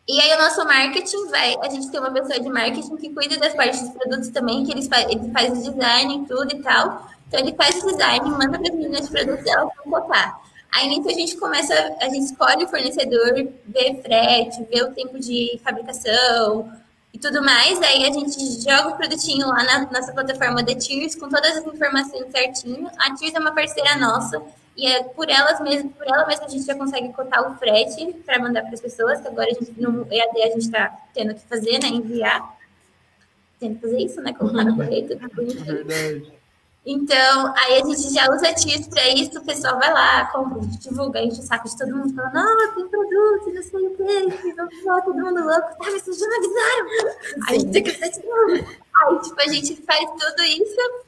[0.06, 3.38] E aí o nosso marketing vai, a gente tem uma pessoa de marketing que cuida
[3.38, 6.62] das partes dos produtos também, que eles faz, ele faz o design e tudo e
[6.62, 7.08] tal.
[7.26, 10.43] Então ele faz o design, manda para as meninas de produtos vão cotar.
[10.74, 13.32] Aí nisso a gente começa, a gente escolhe o fornecedor,
[13.66, 16.68] vê frete, vê o tempo de fabricação
[17.12, 17.80] e tudo mais.
[17.80, 21.64] Aí a gente joga o produtinho lá na nossa plataforma da Tears com todas as
[21.64, 22.90] informações certinho.
[22.98, 24.42] A Tears é uma parceira nossa
[24.76, 28.12] e é por elas mesmo, por ela mesma a gente já consegue cotar o frete
[28.26, 31.34] para mandar para as pessoas, que agora a gente no EAD a gente está tendo
[31.34, 31.88] que fazer, né?
[31.88, 32.58] Enviar.
[33.60, 34.32] Tendo que fazer isso, né?
[34.32, 35.64] Colocar no correio, tudo bonitinho.
[35.64, 36.43] Verdade.
[36.86, 41.22] Então, aí a gente já usa TIS para isso, o pessoal vai lá, compra, divulga,
[41.22, 45.04] enche o saco de todo mundo, falando, não, tem produto, não sei o quê, vamos
[45.04, 46.86] todo mundo louco, tá, mas vocês já não avisaram?
[47.48, 48.84] Aí a gente tem que fazer de novo.
[48.96, 51.04] Aí, tipo, a gente faz tudo isso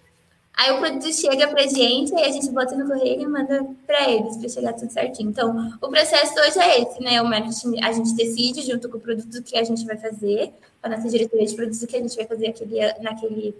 [0.56, 4.10] Aí o produto chega pra gente, aí a gente bota no correio e manda para
[4.10, 5.28] eles, para chegar tudo certinho.
[5.28, 7.20] Então, o processo hoje é esse, né?
[7.20, 10.54] O marketing, a gente decide junto com o produto que a gente vai fazer,
[10.86, 13.54] a nossa diretoria de produtos que a gente vai fazer aquele, naquele,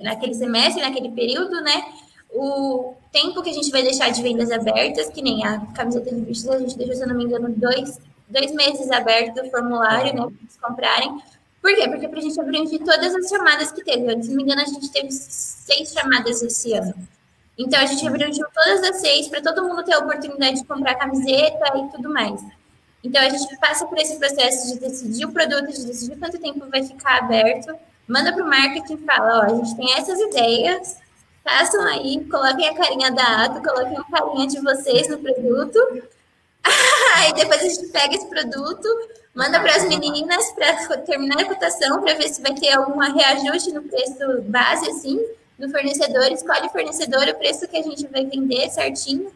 [0.00, 1.84] naquele semestre, naquele período, né?
[2.32, 6.20] O tempo que a gente vai deixar de vendas abertas, que nem a camiseta de
[6.20, 7.98] bichos, a gente deixou, se eu não me engano, dois,
[8.28, 10.22] dois meses aberto o formulário, né?
[10.22, 11.22] Para eles comprarem
[11.66, 11.88] por quê?
[11.88, 14.22] Porque para a gente abranger todas as chamadas que teve.
[14.22, 16.94] Se não me engano, a gente teve seis chamadas esse ano.
[17.58, 20.94] Então, a gente abrangiu todas as seis para todo mundo ter a oportunidade de comprar
[20.94, 22.40] camiseta e tudo mais.
[23.06, 26.66] Então, a gente passa por esse processo de decidir o produto, de decidir quanto tempo
[26.70, 27.74] vai ficar aberto,
[28.08, 30.96] manda para o marketing e fala, ó, a gente tem essas ideias,
[31.44, 35.78] façam aí, coloquem a carinha da ato, coloquem a carinha de vocês no produto,
[37.16, 38.88] aí depois a gente pega esse produto,
[39.36, 43.70] Manda para as meninas para terminar a cotação, para ver se vai ter algum reajuste
[43.70, 45.22] no preço base, assim,
[45.58, 46.32] do fornecedor.
[46.32, 49.30] Escolhe o fornecedor, o preço que a gente vai vender certinho.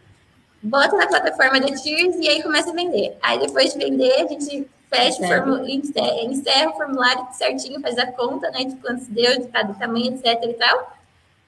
[0.63, 3.17] Bota na plataforma da Tears e aí começa a vender.
[3.21, 7.97] Aí depois de vender, a gente fecha o formulário, encerra, encerra o formulário certinho, faz
[7.97, 10.97] a conta, né, de quantos deu, de cada tamanho, etc e tal.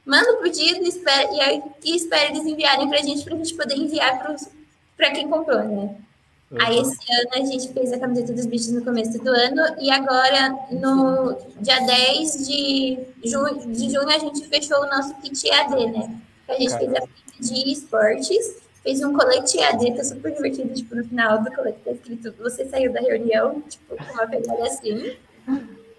[0.05, 3.37] Manda o pedido espera, e, aí, e espera eles enviarem para a gente, para a
[3.37, 4.19] gente poder enviar
[4.97, 5.95] para quem comprou, né?
[6.59, 9.89] Aí esse ano a gente fez a camiseta dos bichos no começo do ano e
[9.89, 15.87] agora no dia 10 de junho, de junho a gente fechou o nosso kit EAD,
[15.87, 16.15] né?
[16.47, 17.01] A gente fez a
[17.39, 21.91] de esportes, fez um colete EAD, tá super divertido, tipo, no final do colete tá
[21.91, 25.15] escrito você saiu da reunião, tipo, com uma pegada assim.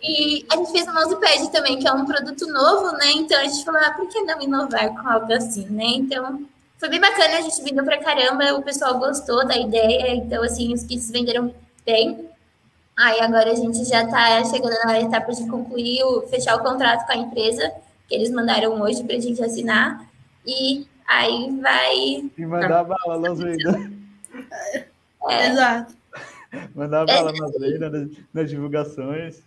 [0.03, 3.11] E a gente fez o mousepad também, que é um produto novo, né?
[3.16, 5.87] Então a gente falou, ah, por que não inovar com algo assim, né?
[5.87, 6.47] Então
[6.78, 10.74] foi bem bacana, a gente vendeu pra caramba, o pessoal gostou da ideia, então, assim,
[10.74, 11.55] os kits venderam
[11.87, 12.28] bem.
[12.95, 17.07] Aí agora a gente já está chegando na etapa de concluir, o, fechar o contrato
[17.07, 17.72] com a empresa,
[18.07, 20.07] que eles mandaram hoje para a gente assinar,
[20.47, 22.31] e aí vai...
[22.37, 23.77] E mandar bala nas vendas.
[25.27, 25.49] É.
[25.49, 25.95] Exato.
[26.75, 29.43] Mandar bala nas vendas, nas, nas divulgações.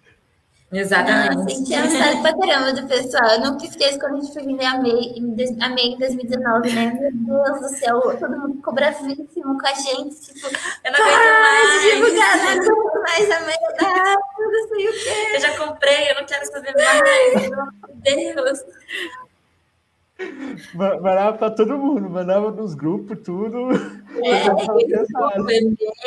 [0.71, 1.35] Exatamente.
[1.35, 3.25] Nossa, senti a saudade pra caramba do pessoal.
[3.29, 6.73] Eu nunca esqueço quando a gente foi vender a MEI em, a MEI em 2019,
[6.73, 7.11] né?
[7.13, 10.19] Meu Deus do céu, todo mundo ficou bravíssimo com a gente.
[10.19, 11.81] Tipo, eu não aguento mais.
[11.83, 15.35] divulgar, não aguento mais a MEI, ah, não sei o quê.
[15.35, 17.49] Eu já comprei, eu não quero saber mais.
[17.49, 18.59] Meu Deus.
[20.73, 23.69] Mandava para todo mundo, mandava nos grupos, tudo.
[24.23, 24.47] É,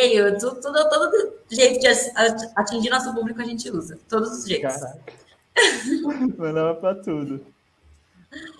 [0.01, 1.87] e-mail, tudo, tudo, todo jeito de
[2.57, 3.99] atingir nosso público a gente usa.
[4.09, 4.75] Todos os jeitos.
[4.75, 5.13] Caraca.
[6.37, 7.41] mandava para tudo.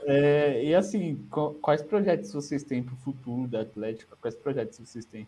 [0.05, 1.25] É, e assim,
[1.61, 4.17] quais projetos vocês têm para o futuro da Atlética?
[4.21, 5.27] Quais projetos vocês têm?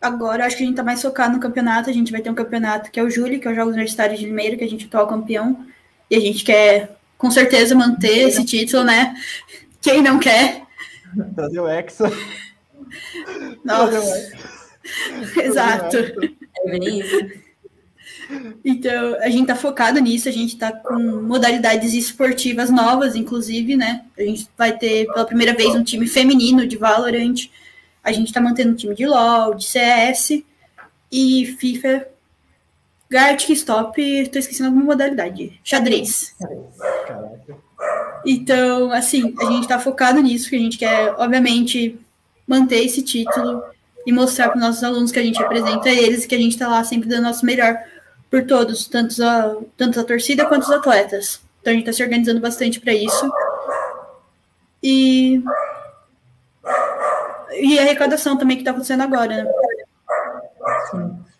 [0.00, 1.88] Agora, acho que a gente está mais focado no campeonato.
[1.88, 4.18] A gente vai ter um campeonato que é o Júlio, que é o Jogos Universitários
[4.18, 5.64] de Limeira, que a gente atual campeão.
[6.10, 9.14] E a gente quer com certeza manter esse título, né?
[9.80, 10.62] Quem não quer?
[11.36, 12.12] Trazer o Hexa.
[13.64, 14.32] Nossa.
[15.40, 15.96] Exato.
[15.96, 17.42] É bem isso.
[18.64, 24.04] Então, a gente tá focado nisso, a gente tá com modalidades esportivas novas, inclusive, né?
[24.18, 27.48] A gente vai ter pela primeira vez um time feminino de Valorant.
[28.02, 30.42] A gente tá mantendo um time de LoL, de CS
[31.12, 32.08] e FIFA
[33.12, 35.60] Gartic, stop, tô esquecendo alguma modalidade.
[35.62, 36.34] Xadrez.
[37.06, 37.58] Caraca.
[38.24, 42.00] Então, assim, a gente tá focado nisso, que a gente quer, obviamente,
[42.46, 43.62] manter esse título
[44.06, 46.66] e mostrar para os nossos alunos que a gente representa eles, que a gente tá
[46.68, 47.76] lá sempre dando o nosso melhor
[48.30, 51.42] por todos, tanto a, tanto a torcida quanto os atletas.
[51.60, 53.30] Então a gente está se organizando bastante para isso.
[54.82, 55.42] E
[57.52, 59.52] e a arrecadação também que está acontecendo agora, né?
[60.90, 61.31] Sim.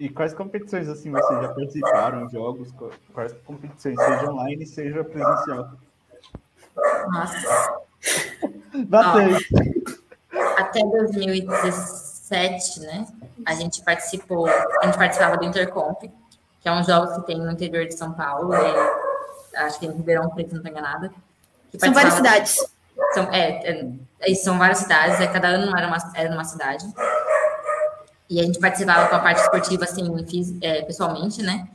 [0.00, 2.26] E quais competições assim vocês já participaram?
[2.30, 2.72] Jogos?
[3.12, 5.72] Quais competições, seja online, seja presencial?
[7.06, 7.82] Nossa.
[8.90, 9.18] Ó,
[10.56, 13.06] até 2017, né?
[13.44, 16.10] A gente participou, a gente participava do Intercomp,
[16.60, 18.74] que é um jogo que tem no interior de São Paulo, e,
[19.58, 21.12] acho que em Ribeirão Preto, não tenho nada.
[21.78, 22.56] São várias cidades.
[23.12, 26.86] São, é, é, são várias cidades, é, cada ano era, uma, era numa cidade.
[28.30, 31.66] E a gente participava com a parte esportiva, assim, fiz, é, pessoalmente, né?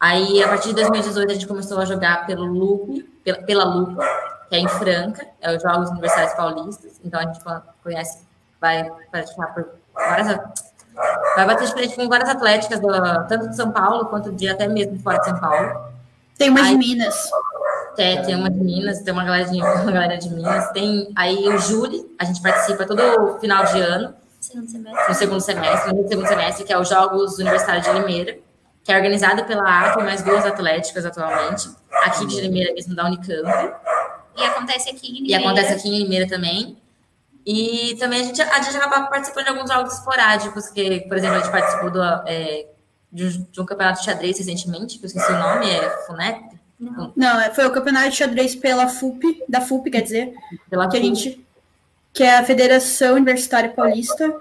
[0.00, 3.96] Aí, a partir de 2018, a gente começou a jogar pelo Loop, pela, pela Loop,
[4.48, 6.98] que é em Franca, é os Jogos Universitários Paulistas.
[7.04, 7.40] Então, a gente
[7.82, 8.26] conhece,
[8.58, 10.26] vai participar por várias...
[11.36, 12.88] Vai bater de frente com várias atléticas, do,
[13.28, 15.90] tanto de São Paulo, quanto de até mesmo fora de São Paulo.
[16.38, 17.30] Tem uma de Minas.
[17.98, 20.70] É, tem uma de Minas, tem uma galera de, uma galera de Minas.
[20.70, 24.14] Tem aí o Júli, a gente participa todo final de ano.
[24.40, 25.08] Segundo semestre.
[25.08, 28.38] No segundo semestre, no segundo semestre, que é os Jogos Universitários de Limeira,
[28.82, 31.68] que é organizado pela ACO, mais duas atléticas atualmente,
[32.04, 33.74] aqui de Limeira mesmo, da Unicamp.
[34.36, 35.42] E acontece aqui em Limeira.
[35.42, 36.78] E acontece aqui em Limeira também.
[37.44, 41.36] E também a gente, a gente acaba participando de alguns jogos esporádicos, que, por exemplo,
[41.36, 42.66] a gente participou do, é,
[43.12, 46.58] de, um, de, um, campeonato de xadrez recentemente, que eu esqueci o nome, é FUNEP.
[46.78, 47.12] Não.
[47.14, 50.32] Não, é, foi o campeonato de xadrez pela FUP, da FUP, quer dizer,
[50.70, 51.02] pela que FUP.
[51.02, 51.46] a gente
[52.12, 54.34] que é a Federação Universitária Paulista,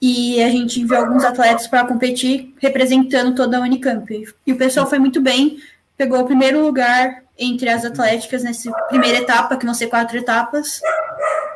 [0.00, 4.24] e a gente enviou alguns atletas para competir representando toda a Unicamp.
[4.46, 5.58] E o pessoal foi muito bem,
[5.96, 10.80] pegou o primeiro lugar entre as atléticas nessa primeira etapa, que vão ser quatro etapas.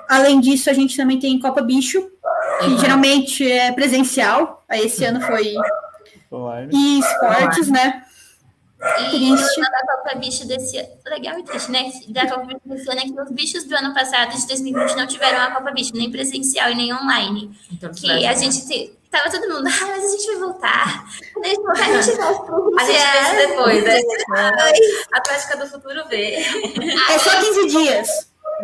[0.08, 2.08] Além disso, a gente também tem Copa Bicho,
[2.60, 2.78] que uhum.
[2.78, 4.64] geralmente é presencial.
[4.68, 5.54] Aí esse ano foi
[6.72, 8.02] e esportes, né?
[8.82, 9.60] E triste.
[9.60, 10.88] da Copa Bicho desse ano.
[11.06, 11.92] Legal e triste, né?
[12.08, 15.06] Da Copa Bicho desse ano é que os bichos do ano passado, de 2020, não
[15.06, 17.50] tiveram a Copa Bicho, nem presencial e nem online.
[17.70, 21.04] Então, que a gente te, tava todo mundo, ah, mas a gente vai voltar.
[21.32, 22.32] Quando a gente voltar, a gente vai
[22.78, 24.00] A gente vê depois, né?
[25.12, 26.34] A Atlética do Futuro vê.
[26.34, 28.08] É só 15 dias.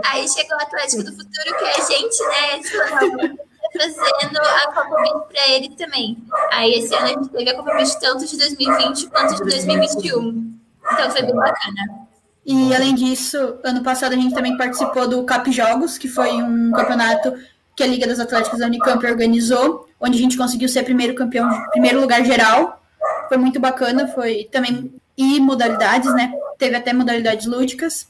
[0.04, 3.38] Aí chegou a Atlético do Futuro, que é a gente, né?
[3.72, 6.18] Fazendo a Copa Beach para ele também.
[6.52, 10.54] Aí esse ano a gente teve a Copa Beach tanto de 2020 quanto de 2021.
[10.92, 12.08] Então foi bem bacana.
[12.46, 16.72] E além disso, ano passado a gente também participou do Cap Jogos, que foi um
[16.72, 17.34] campeonato
[17.76, 21.48] que a Liga das Atléticas da Unicamp organizou, onde a gente conseguiu ser primeiro campeão,
[21.70, 22.82] primeiro lugar geral.
[23.28, 26.32] Foi muito bacana, foi também e modalidades, né?
[26.56, 28.08] Teve até modalidades lúdicas.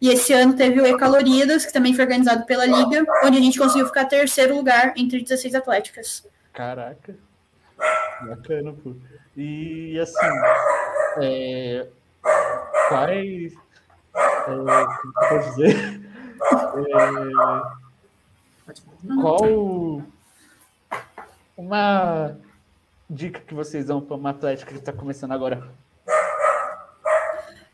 [0.00, 3.58] E esse ano teve o E-Caloridas, que também foi organizado pela Liga, onde a gente
[3.58, 6.26] conseguiu ficar terceiro lugar entre 16 atléticas.
[6.52, 7.14] Caraca.
[8.22, 8.94] Bacana, pô.
[9.36, 10.26] E assim,
[11.22, 11.86] é,
[12.88, 13.52] quais.
[14.14, 14.88] É, como eu
[15.28, 16.00] posso dizer?
[16.88, 16.94] É,
[19.20, 20.02] qual
[21.56, 22.36] uma
[23.08, 25.68] dica que vocês dão para uma atlética que está começando agora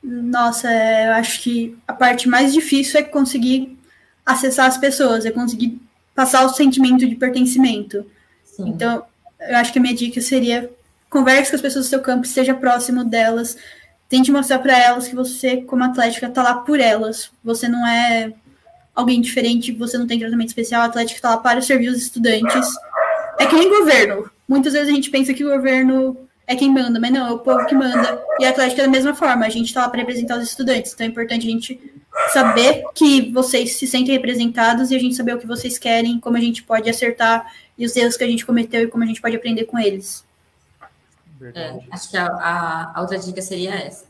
[0.06, 3.76] nossa, é, eu acho que a parte mais difícil é conseguir
[4.24, 5.80] acessar as pessoas, é conseguir
[6.14, 8.06] passar o sentimento de pertencimento.
[8.44, 8.68] Sim.
[8.68, 9.02] Então,
[9.40, 10.70] eu acho que a minha dica seria
[11.10, 13.56] converse com as pessoas do seu campo, esteja próximo delas,
[14.08, 17.30] tente mostrar para elas que você, como atlética, está lá por elas.
[17.42, 18.32] Você não é
[18.94, 22.68] alguém diferente, você não tem tratamento especial, a atlética está lá para servir os estudantes.
[23.38, 24.30] É que nem governo.
[24.48, 27.40] Muitas vezes a gente pensa que o governo é quem manda, mas não, é o
[27.40, 28.22] povo que manda.
[28.38, 30.92] E a Atlética é da mesma forma, a gente está lá para representar os estudantes,
[30.92, 31.80] então é importante a gente
[32.32, 36.36] saber que vocês se sentem representados e a gente saber o que vocês querem, como
[36.36, 39.20] a gente pode acertar e os erros que a gente cometeu e como a gente
[39.20, 40.24] pode aprender com eles.
[41.54, 44.06] É, acho que a, a, a, outra dica seria essa.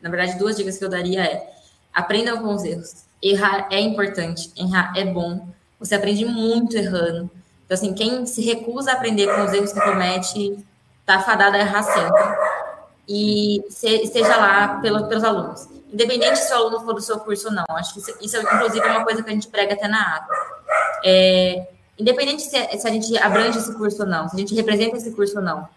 [0.00, 1.50] Na verdade, duas dicas que eu daria é
[1.92, 3.04] aprendam com os erros.
[3.22, 5.46] Errar é importante, errar é bom.
[5.78, 7.30] Você aprende muito errando.
[7.64, 10.64] Então, assim, quem se recusa a aprender com os erros que comete,
[11.00, 12.22] está fadada a errar sempre.
[13.12, 15.68] E esteja lá pelo, pelos alunos.
[15.92, 17.64] Independente se o aluno for do seu curso ou não.
[17.70, 20.36] Acho que isso, isso inclusive, é uma coisa que a gente prega até na água.
[21.04, 21.66] É,
[21.98, 25.10] independente se, se, a gente abrange esse curso ou não, se a gente representa esse
[25.10, 25.68] curso ou não,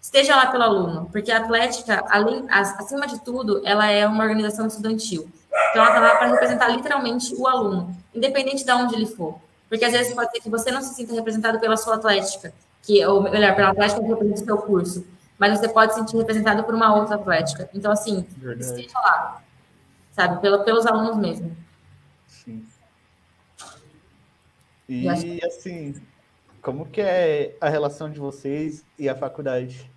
[0.00, 4.68] esteja lá pelo aluno, porque a Atlética, além, acima de tudo, ela é uma organização
[4.68, 5.28] estudantil.
[5.70, 9.34] Então, ela está lá para representar literalmente o aluno, independente de onde ele for.
[9.68, 13.04] Porque às vezes pode ser que você não se sinta representado pela sua Atlética, que,
[13.04, 15.04] ou melhor, pela atlética que representa o seu curso,
[15.40, 17.68] mas você pode se sentir representado por uma outra atlética.
[17.74, 18.60] Então, assim, Verdade.
[18.60, 19.42] esteja lá,
[20.12, 21.56] sabe, pelo, pelos alunos mesmo.
[22.28, 22.64] Sim.
[24.88, 25.08] E,
[25.44, 26.00] assim,
[26.62, 29.90] como que é a relação de vocês e a faculdade?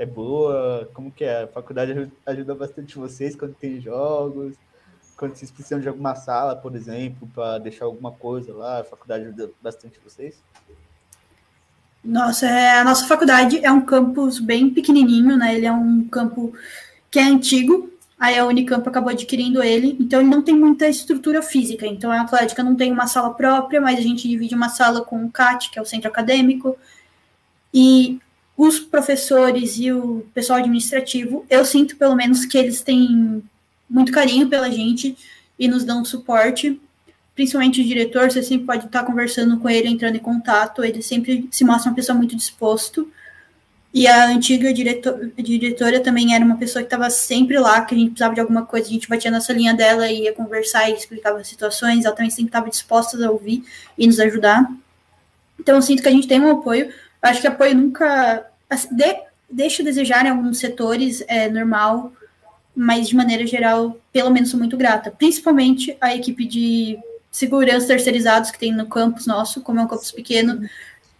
[0.00, 0.88] é boa?
[0.94, 1.42] Como que é?
[1.42, 4.56] A faculdade ajuda, ajuda bastante vocês quando tem jogos?
[5.14, 9.24] Quando vocês precisam de alguma sala, por exemplo, para deixar alguma coisa lá, a faculdade
[9.24, 10.42] ajuda bastante vocês?
[12.02, 15.54] Nossa, é, a nossa faculdade é um campus bem pequenininho, né?
[15.54, 16.52] Ele é um campo
[17.10, 21.42] que é antigo, aí a Unicamp acabou adquirindo ele, então ele não tem muita estrutura
[21.42, 21.86] física.
[21.86, 25.24] Então a Atlética não tem uma sala própria, mas a gente divide uma sala com
[25.24, 26.76] o CAT, que é o centro acadêmico,
[27.72, 28.18] e
[28.56, 33.42] os professores e o pessoal administrativo, eu sinto pelo menos que eles têm
[33.88, 35.16] muito carinho pela gente
[35.58, 36.80] e nos dão suporte
[37.40, 41.48] principalmente o diretor, você sempre pode estar conversando com ele, entrando em contato, ele sempre
[41.50, 43.10] se mostra uma pessoa muito disposto.
[43.94, 47.98] E a antiga diretor, diretora também era uma pessoa que estava sempre lá, que a
[47.98, 50.92] gente precisava de alguma coisa, a gente batia nessa linha dela e ia conversar e
[50.92, 53.64] explicava as situações, ela também sempre estava disposta a ouvir
[53.96, 54.70] e nos ajudar.
[55.58, 58.94] Então eu sinto que a gente tem um apoio, eu acho que apoio nunca assim,
[58.94, 59.16] de,
[59.50, 62.12] deixa a desejar em alguns setores, é normal,
[62.76, 66.98] mas de maneira geral, pelo menos sou muito grata, principalmente a equipe de
[67.30, 70.68] segurança terceirizados que tem no campus nosso, como é um campus pequeno,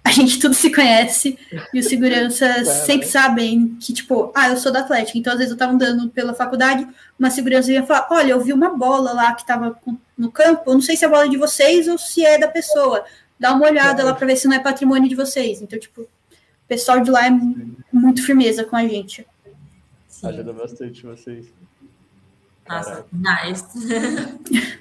[0.03, 1.39] a gente tudo se conhece
[1.73, 5.53] e os seguranças sempre sabem que, tipo, ah, eu sou da Atlética, então às vezes
[5.53, 6.87] eu tava andando pela faculdade,
[7.19, 9.79] uma segurança ia falar, olha, eu vi uma bola lá que tava
[10.17, 12.49] no campo, eu não sei se é a bola de vocês ou se é da
[12.49, 13.05] pessoa,
[13.39, 15.61] dá uma olhada lá para ver se não é patrimônio de vocês.
[15.63, 16.09] Então, tipo, o
[16.67, 17.31] pessoal de lá é
[17.93, 19.27] muito firmeza com a gente.
[20.09, 20.29] Sim.
[20.29, 21.47] Ajuda bastante vocês.
[22.69, 23.65] Nossa, nice.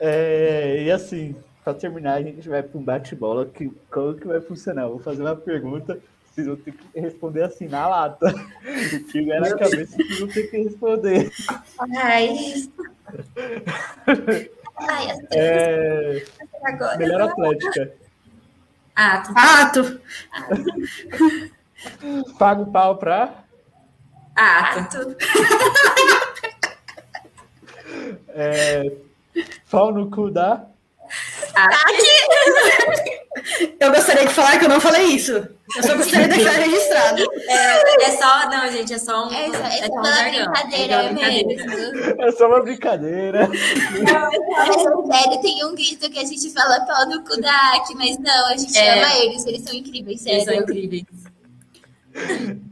[0.00, 1.34] É, e assim,
[1.64, 3.46] para terminar, a gente vai para um bate-bola.
[3.46, 4.82] Que, como que vai funcionar?
[4.82, 5.98] Eu vou fazer uma pergunta,
[6.30, 8.32] vocês vão ter que responder assim na lata.
[9.10, 11.30] Que vier na cabeça, vocês vão ter que responder.
[11.96, 12.36] Ai.
[14.76, 16.24] Ai, é...
[16.98, 17.92] Melhor atlética.
[18.94, 19.32] Ato.
[19.36, 20.00] Ato.
[22.38, 23.44] Paga o pau pra.
[24.34, 25.16] Ato.
[28.28, 28.92] É,
[29.70, 30.66] Pau no cu da.
[33.80, 35.32] Eu gostaria de falar que eu não falei isso.
[35.76, 37.22] Eu só gostaria de deixar registrado.
[37.48, 39.32] É, é só, não, gente, é só um.
[39.32, 42.22] É, só, é, é só uma brincadeira, é mesmo.
[42.22, 43.48] É só uma brincadeira.
[43.48, 47.94] Não, é sério, tem um grito que a gente fala pau no cu da Aki,
[47.94, 48.98] mas não, a gente é.
[48.98, 50.38] ama eles, eles são incríveis, sério.
[50.38, 51.04] Eles são incríveis.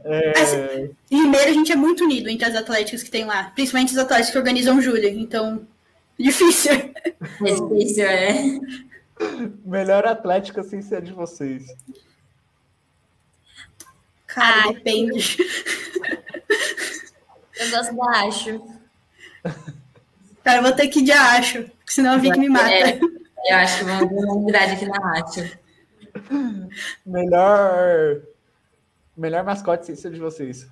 [0.05, 0.41] É...
[0.41, 4.33] Assim, a gente é muito unido entre as atléticas que tem lá, principalmente as atléticas
[4.33, 5.67] que organizam Júlia, então
[6.19, 6.73] Difícil.
[6.73, 8.59] É difícil, é.
[9.65, 11.67] Melhor atlética sem ser de vocês.
[14.27, 15.39] Cara, depende.
[17.59, 18.67] Eu gosto da Acho.
[20.45, 22.71] Cara, eu vou ter que ir de Acho, senão a Vic me mata.
[22.71, 25.59] É, eu acho que uma unidade aqui na Acho.
[27.05, 28.23] Melhor.
[29.17, 30.69] Melhor mascote sem ser de vocês.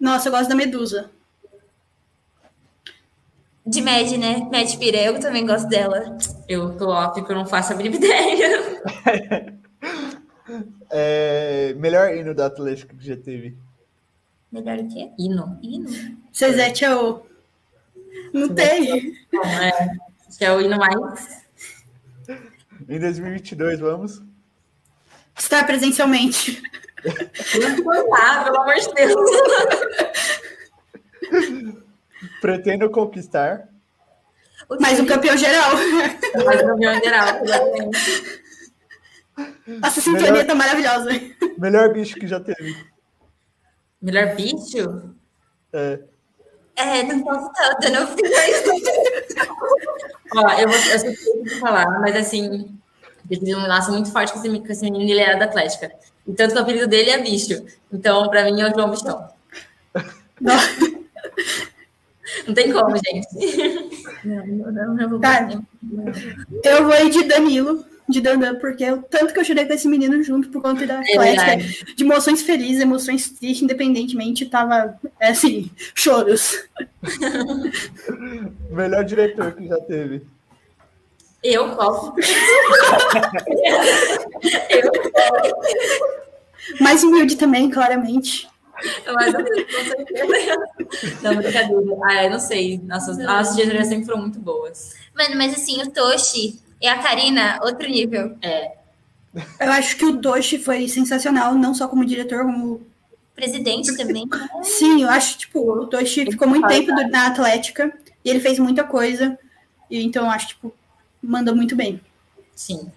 [0.00, 1.10] Nossa, eu gosto da Medusa.
[3.66, 4.48] De Mad, né?
[4.50, 6.16] Mad Pira, eu também gosto dela.
[6.48, 9.60] Eu tô off porque eu não faço a mínima ideia.
[10.90, 13.56] é, melhor hino da Atlético que já teve.
[14.50, 15.10] Melhor o quê?
[15.18, 15.58] Hino.
[15.62, 15.88] Hino.
[16.32, 17.22] Cezete é o.
[18.32, 19.14] Não tem.
[19.32, 19.98] Não, é.
[20.38, 21.44] Que é o hino mais.
[22.88, 24.22] Em 2022, vamos?
[25.38, 26.62] Estar presencialmente.
[27.84, 29.30] Não lá, pelo amor de Deus.
[32.40, 33.68] Pretendo conquistar.
[34.80, 35.72] Mais um campeão geral.
[36.44, 37.40] Mais um campeão geral,
[39.82, 41.10] Essa sintonia melhor, tá maravilhosa.
[41.58, 42.76] Melhor bicho que já teve.
[44.00, 45.14] Melhor bicho?
[45.72, 46.00] É.
[46.76, 48.08] É, não posso tanto, não
[50.36, 52.78] Ó, eu, vou, eu sei que falar, mas assim,
[53.28, 55.92] ele tem um laço muito forte com esse, com esse menino, ele era da Atlética.
[56.26, 57.64] E tanto que o apelido dele é bicho.
[57.92, 59.28] Então, pra mim, é o João Bichão.
[62.46, 63.26] Não tem como, gente.
[64.24, 65.48] Não, não, não, vou tá.
[66.64, 69.88] Eu vou ir de Danilo, de Dandan, porque eu, tanto que eu chorei com esse
[69.88, 75.70] menino junto por conta da é de emoções felizes, emoções tristes, independentemente, tava é, assim,
[75.94, 76.68] choros.
[78.70, 80.22] Melhor diretor que já teve.
[81.42, 82.14] Eu, qual?
[84.70, 84.92] eu.
[86.80, 88.46] Mais humilde também, claramente.
[89.14, 90.56] Mas com certeza.
[91.22, 91.82] Não, brincadeira.
[92.04, 92.78] Ah, eu não sei.
[92.78, 94.94] Nossas, nossas diretorias sempre foram muito boas.
[95.14, 98.36] Mano, mas assim, o Toshi e a Karina, outro nível.
[98.42, 98.72] É.
[99.60, 102.88] Eu acho que o Toshi foi sensacional, não só como diretor, como.
[103.34, 104.28] Presidente também.
[104.62, 107.90] Sim, eu acho, tipo, o Toshi ficou muito tempo na Atlética
[108.22, 109.38] e ele fez muita coisa.
[109.90, 110.74] E então eu acho, tipo,
[111.22, 112.00] mandou muito bem.
[112.54, 112.90] Sim.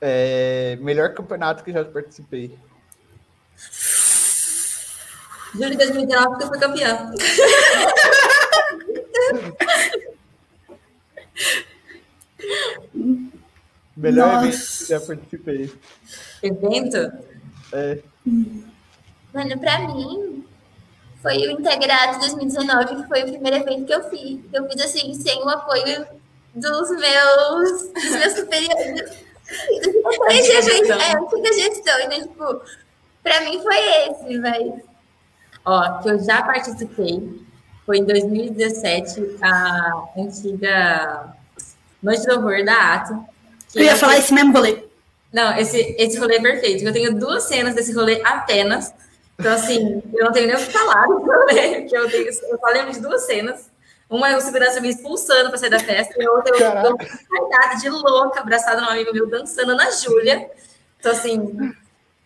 [0.00, 2.56] É, melhor campeonato que já participei.
[5.54, 7.10] Júlio de 2019 que eu fui campeã.
[13.96, 14.46] Melhor Nossa.
[14.46, 15.72] evento que já participei.
[16.42, 17.12] Evento?
[17.72, 17.98] É,
[19.32, 20.44] Mano, pra mim,
[21.22, 24.40] foi o Integrato 2019, que foi o primeiro evento que eu fiz.
[24.52, 26.06] Eu fiz assim, sem o apoio
[26.54, 29.18] dos meus, dos meus superiores.
[30.16, 30.86] Foi esse Antiga evento,
[31.54, 32.08] gestão.
[32.08, 32.20] né?
[32.20, 32.60] Tipo,
[33.22, 34.89] pra mim foi esse, mas
[35.64, 37.40] Ó, que eu já participei.
[37.84, 41.34] Foi em 2017, a antiga
[42.02, 43.24] Noite do Horror da Ato.
[43.74, 44.84] Eu ia falar esse mesmo rolê.
[45.32, 46.84] Não, esse, esse rolê é perfeito.
[46.84, 48.92] Eu tenho duas cenas desse rolê apenas.
[49.38, 52.58] Então, assim, eu não tenho nem o que falar do rolê, que eu, tenho, eu
[52.58, 53.70] só lembro de duas cenas.
[54.08, 56.88] Uma é o segurança me expulsando para sair da festa, e a outra eu Caraca.
[56.88, 56.98] dou
[57.30, 60.50] uma de louca, abraçada num amigo meu, dançando na Júlia.
[60.98, 61.72] Então, assim,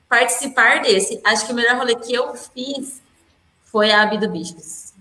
[0.08, 3.02] participar desse, acho que o melhor rolê que eu fiz
[3.74, 4.92] foi a Abi do Bichos.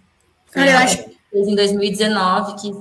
[0.52, 0.98] Cara, eu acho,
[1.30, 2.76] Fez em 2019, que,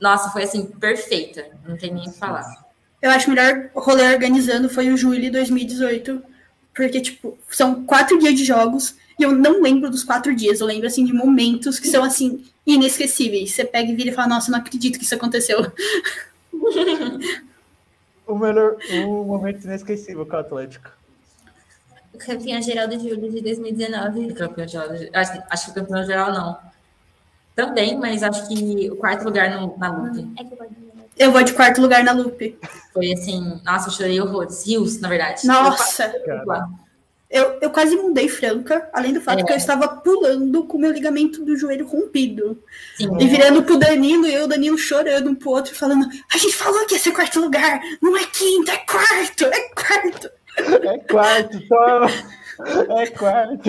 [0.00, 1.44] nossa, foi assim, perfeita.
[1.66, 2.44] Não tem nem o que falar.
[3.02, 6.22] eu acho o melhor rolê organizando foi o julho 2018.
[6.72, 10.60] Porque, tipo, são quatro dias de jogos e eu não lembro dos quatro dias.
[10.60, 13.50] Eu lembro, assim, de momentos que são, assim, inesquecíveis.
[13.50, 15.66] Você pega e vira e fala, nossa, não acredito que isso aconteceu.
[18.24, 20.97] o melhor, o momento inesquecível com o Atlético.
[22.22, 24.32] O campeão geral do Júlio de 2019.
[24.34, 26.58] Campeão geral, acho, acho que o campeão geral não.
[27.54, 30.24] Também, mas acho que o quarto lugar no, na luta.
[30.38, 30.88] É que eu de-
[31.18, 32.56] Eu vou de quarto lugar na Lupe.
[32.92, 34.64] Foi assim, nossa, eu chorei horrores.
[34.64, 35.44] Rios, na verdade.
[35.46, 36.72] Nossa, Eu quase-
[37.30, 39.44] eu, eu quase mudei Franca, além do fato É.
[39.44, 42.62] que eu estava pulando com o meu ligamento do joelho rompido.
[42.96, 46.38] Sim, E virando pro Danilo, e eu o Danilo chorando um pro outro, falando: A
[46.38, 50.30] gente falou que ia ser quarto lugar, não é quinto, é quarto, é quarto.
[50.82, 52.06] É quarto, toma!
[53.00, 53.68] É quarto.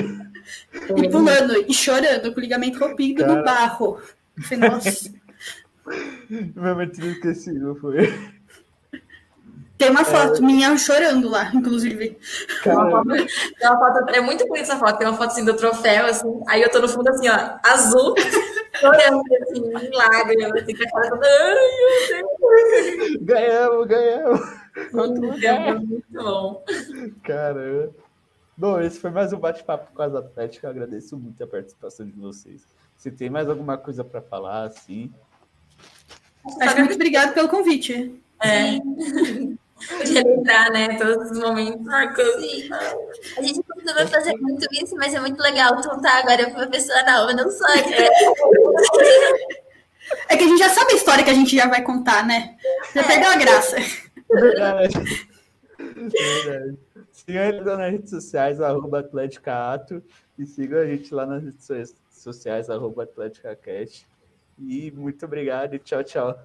[0.98, 3.36] E pulando, e chorando, com o ligamento rompido Cara.
[3.36, 4.02] no barro.
[4.58, 5.12] Nossa.
[6.56, 8.14] O momento inesquecível foi.
[9.78, 12.18] Tem uma foto minha chorando lá, inclusive.
[12.64, 14.98] Tem uma foto- tem uma foto- é muito bonita essa foto.
[14.98, 16.42] Tem uma foto assim do troféu, assim.
[16.48, 18.14] Aí eu tô no fundo assim, ó, azul,
[18.76, 21.28] chorando, assim, em lágrimas, assim, com a cara toda.
[21.28, 24.59] Ai, meu ganhamos, ganhamos!
[24.92, 25.68] Quanto lugar?
[25.68, 26.64] é muito bom.
[27.24, 27.94] Caramba.
[28.58, 30.64] Bom, esse foi mais um bate-papo com as Atléticas.
[30.64, 32.68] Eu agradeço muito a participação de vocês.
[32.98, 35.14] Se tem mais alguma coisa para falar, assim.
[36.60, 38.22] Acho muito obrigado pelo convite.
[38.44, 38.80] É.
[40.06, 40.98] Relembrar, né?
[40.98, 41.86] Todos os momentos.
[41.86, 42.70] Sim.
[43.38, 47.02] A gente costuma fazer muito isso, mas é muito legal contar agora para uma pessoa
[47.04, 47.66] nova, não só.
[47.70, 48.10] É,
[50.28, 52.56] É que a gente já sabe a história que a gente já vai contar, né?
[52.94, 53.78] Já perdeu a graça.
[54.32, 54.96] Verdade.
[55.78, 56.78] Verdade.
[57.12, 60.04] Sigam eles lá nas redes sociais, arroba Atlética-Ato,
[60.38, 63.08] e sigam a gente lá nas redes so- sociais, arroba.
[64.58, 66.38] E muito obrigado e tchau, tchau.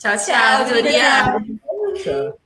[0.00, 1.44] Tchau, tchau, Juliana.
[2.02, 2.40] Tchau.